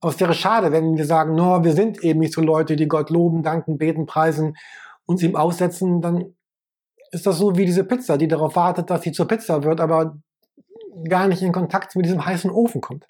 Aber 0.00 0.12
es 0.12 0.20
wäre 0.20 0.32
schade, 0.32 0.72
wenn 0.72 0.96
wir 0.96 1.04
sagen, 1.04 1.34
no, 1.34 1.62
wir 1.62 1.72
sind 1.72 2.02
eben 2.02 2.20
nicht 2.20 2.32
so 2.32 2.40
Leute, 2.40 2.74
die 2.74 2.88
Gott 2.88 3.10
loben, 3.10 3.42
danken, 3.42 3.76
beten, 3.76 4.06
preisen, 4.06 4.56
uns 5.04 5.22
ihm 5.22 5.36
aussetzen, 5.36 6.00
dann 6.00 6.33
ist 7.14 7.26
das 7.26 7.38
so 7.38 7.56
wie 7.56 7.66
diese 7.66 7.84
Pizza, 7.84 8.18
die 8.18 8.28
darauf 8.28 8.56
wartet, 8.56 8.90
dass 8.90 9.02
sie 9.02 9.12
zur 9.12 9.28
Pizza 9.28 9.62
wird, 9.62 9.80
aber 9.80 10.18
gar 11.08 11.28
nicht 11.28 11.42
in 11.42 11.52
Kontakt 11.52 11.96
mit 11.96 12.06
diesem 12.06 12.24
heißen 12.24 12.50
Ofen 12.50 12.80
kommt. 12.80 13.06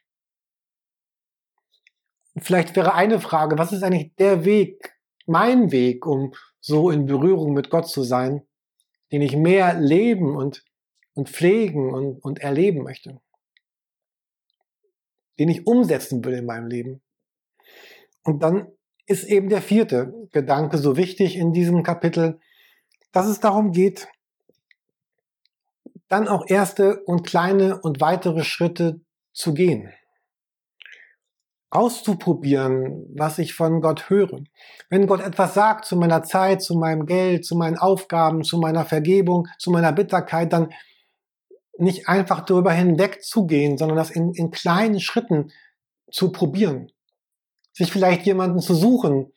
Vielleicht 2.37 2.75
wäre 2.75 2.95
eine 2.95 3.21
Frage, 3.21 3.59
was 3.59 3.73
ist 3.73 3.83
eigentlich 3.83 4.15
der 4.17 4.45
Weg, 4.45 4.97
mein 5.27 5.71
Weg, 5.71 6.07
um 6.07 6.35
so 6.61 6.91
in 6.91 7.07
Berührung 7.07 7.53
mit 7.55 7.71
Gott 7.71 7.89
zu 7.89 8.03
sein, 8.03 8.43
den 9.13 9.23
ich 9.23 9.37
mehr 9.37 9.79
leben 9.79 10.37
und, 10.37 10.65
und 11.15 11.29
pflegen 11.29 11.93
und, 11.93 12.19
und 12.19 12.41
erleben 12.41 12.83
möchte, 12.83 13.21
den 15.39 15.49
ich 15.49 15.67
umsetzen 15.67 16.25
will 16.25 16.35
in 16.35 16.47
meinem 16.47 16.67
Leben. 16.67 17.03
Und 18.25 18.43
dann 18.43 18.73
ist 19.07 19.25
eben 19.25 19.49
der 19.49 19.63
vierte 19.63 20.29
Gedanke 20.33 20.79
so 20.79 20.97
wichtig 20.97 21.37
in 21.37 21.53
diesem 21.53 21.83
Kapitel, 21.83 22.41
dass 23.15 23.27
es 23.27 23.41
darum 23.41 23.73
geht, 23.73 24.09
dann 26.09 26.29
auch 26.29 26.45
erste 26.47 27.03
und 27.05 27.27
kleine 27.27 27.81
und 27.81 28.01
weitere 28.01 28.45
Schritte 28.45 29.01
zu 29.33 29.55
gehen 29.55 29.91
auszuprobieren, 31.75 33.05
was 33.17 33.39
ich 33.39 33.53
von 33.55 33.81
Gott 33.81 34.09
höre. 34.09 34.45
Wenn 34.91 35.09
Gott 35.09 35.21
etwas 35.21 35.55
sagt 35.55 35.85
zu 35.85 35.97
meiner 35.97 36.23
Zeit, 36.23 36.63
zu 36.63 36.77
meinem 36.77 37.05
Geld, 37.05 37.45
zu 37.45 37.57
meinen 37.57 37.77
Aufgaben, 37.77 38.45
zu 38.45 38.59
meiner 38.59 38.85
Vergebung, 38.85 39.49
zu 39.59 39.73
meiner 39.73 39.91
Bitterkeit, 39.93 40.53
dann 40.53 40.73
nicht 41.77 42.09
einfach 42.09 42.45
darüber 42.45 42.71
hinwegzugehen, 42.71 43.77
sondern 43.77 43.97
das 43.97 44.11
in, 44.11 44.33
in 44.35 44.53
kleinen 44.53 45.01
Schritten 45.01 45.51
zu 46.13 46.31
probieren. 46.31 46.93
Sich 47.73 47.91
vielleicht 47.91 48.25
jemanden 48.25 48.61
zu 48.61 48.75
suchen, 48.75 49.33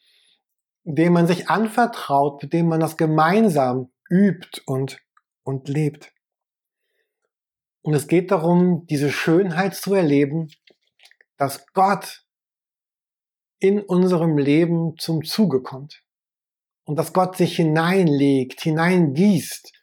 dem 0.95 1.13
man 1.13 1.27
sich 1.27 1.49
anvertraut, 1.49 2.41
mit 2.41 2.53
dem 2.53 2.69
man 2.69 2.79
das 2.79 2.95
gemeinsam 2.95 3.91
übt 4.09 4.61
und, 4.65 5.01
und 5.43 5.67
lebt. 5.67 6.13
Und 7.81 7.93
es 7.93 8.07
geht 8.07 8.31
darum, 8.31 8.85
diese 8.87 9.11
Schönheit 9.11 9.75
zu 9.75 9.93
erleben, 9.93 10.49
dass 11.35 11.65
Gott 11.73 12.25
in 13.59 13.81
unserem 13.81 14.37
Leben 14.37 14.97
zum 14.97 15.23
Zuge 15.25 15.61
kommt. 15.61 16.03
Und 16.85 16.97
dass 16.97 17.11
Gott 17.11 17.35
sich 17.35 17.57
hineinlegt, 17.57 18.61
hineingießt, 18.61 19.73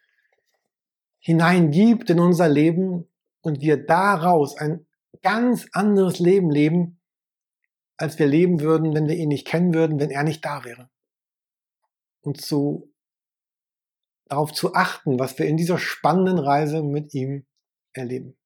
hineingibt 1.18 2.08
in 2.08 2.18
unser 2.18 2.48
Leben 2.48 3.10
und 3.42 3.60
wir 3.60 3.84
daraus 3.84 4.56
ein 4.56 4.86
ganz 5.20 5.66
anderes 5.72 6.18
Leben 6.18 6.50
leben, 6.50 7.00
als 7.98 8.18
wir 8.18 8.26
leben 8.26 8.60
würden, 8.60 8.94
wenn 8.94 9.06
wir 9.06 9.16
ihn 9.16 9.28
nicht 9.28 9.46
kennen 9.46 9.74
würden, 9.74 10.00
wenn 10.00 10.10
er 10.10 10.22
nicht 10.22 10.42
da 10.44 10.64
wäre. 10.64 10.88
Und 12.24 12.40
zu, 12.40 12.90
darauf 14.26 14.52
zu 14.52 14.74
achten, 14.74 15.18
was 15.18 15.38
wir 15.38 15.46
in 15.46 15.56
dieser 15.58 15.78
spannenden 15.78 16.38
Reise 16.38 16.82
mit 16.82 17.12
ihm 17.12 17.46
erleben. 17.92 18.36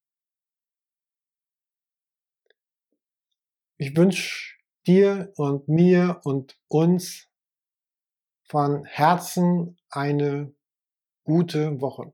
Ich 3.77 3.97
wünsche 3.97 4.57
dir 4.87 5.33
und 5.37 5.69
mir 5.69 6.21
und 6.25 6.59
uns 6.67 7.29
von 8.49 8.85
Herzen 8.85 9.79
eine 9.91 10.53
gute 11.23 11.81
Woche. 11.81 12.12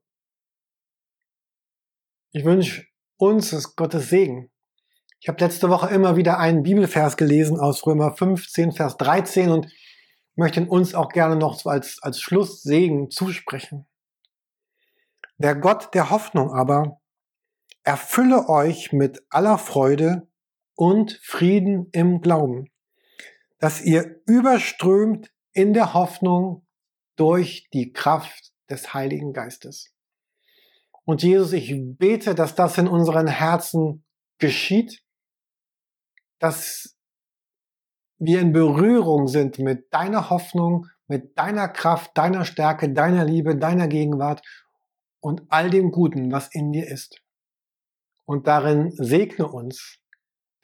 Ich 2.32 2.44
wünsche 2.44 2.86
uns 3.16 3.74
Gottes 3.76 4.10
Segen. 4.10 4.50
Ich 5.20 5.28
habe 5.28 5.42
letzte 5.42 5.70
Woche 5.70 5.88
immer 5.88 6.16
wieder 6.16 6.38
einen 6.38 6.64
Bibelvers 6.64 7.16
gelesen 7.16 7.58
aus 7.58 7.86
Römer 7.86 8.14
15, 8.14 8.72
Vers 8.72 8.98
13 8.98 9.50
und 9.50 9.72
möchte 10.36 10.64
uns 10.66 10.94
auch 10.94 11.10
gerne 11.10 11.36
noch 11.36 11.64
als, 11.66 11.98
als 12.02 12.20
Schlusssegen 12.20 13.10
zusprechen. 13.10 13.86
Der 15.38 15.54
Gott 15.54 15.94
der 15.94 16.10
Hoffnung 16.10 16.52
aber 16.52 17.00
erfülle 17.82 18.48
euch 18.48 18.92
mit 18.92 19.22
aller 19.30 19.58
Freude 19.58 20.28
und 20.74 21.20
Frieden 21.22 21.88
im 21.92 22.20
Glauben, 22.20 22.70
dass 23.58 23.80
ihr 23.82 24.20
überströmt 24.26 25.32
in 25.52 25.72
der 25.72 25.94
Hoffnung 25.94 26.66
durch 27.16 27.68
die 27.72 27.92
Kraft 27.92 28.52
des 28.68 28.94
Heiligen 28.94 29.32
Geistes. 29.32 29.94
Und 31.04 31.22
Jesus, 31.22 31.52
ich 31.52 31.72
bete, 31.98 32.34
dass 32.34 32.54
das 32.54 32.78
in 32.78 32.88
unseren 32.88 33.26
Herzen 33.26 34.04
geschieht, 34.38 35.02
dass 36.38 36.93
wir 38.26 38.40
in 38.40 38.52
Berührung 38.52 39.28
sind 39.28 39.58
mit 39.58 39.92
deiner 39.92 40.30
Hoffnung, 40.30 40.86
mit 41.06 41.38
deiner 41.38 41.68
Kraft, 41.68 42.16
deiner 42.16 42.44
Stärke, 42.44 42.92
deiner 42.92 43.24
Liebe, 43.24 43.56
deiner 43.56 43.88
Gegenwart 43.88 44.42
und 45.20 45.42
all 45.48 45.70
dem 45.70 45.90
Guten, 45.90 46.32
was 46.32 46.48
in 46.48 46.72
dir 46.72 46.86
ist. 46.86 47.20
Und 48.26 48.46
darin 48.46 48.90
segne 48.92 49.48
uns 49.48 49.98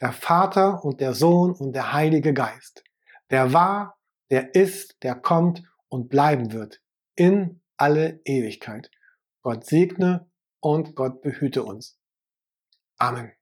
der 0.01 0.13
Vater 0.13 0.85
und 0.85 1.01
der 1.01 1.15
Sohn 1.15 1.53
und 1.53 1.73
der 1.73 1.93
Heilige 1.93 2.33
Geist, 2.33 2.85
der 3.31 3.53
war, 3.53 3.99
der 4.31 4.55
ist, 4.55 4.97
der 5.03 5.15
kommt 5.15 5.63
und 5.89 6.09
bleiben 6.09 6.53
wird 6.53 6.81
in 7.17 7.61
alle 7.77 8.21
Ewigkeit. 8.25 8.91
Gott 9.43 9.67
segne 9.67 10.31
und 10.61 10.95
Gott 10.95 11.23
behüte 11.23 11.65
uns. 11.65 11.99
Amen. 12.97 13.40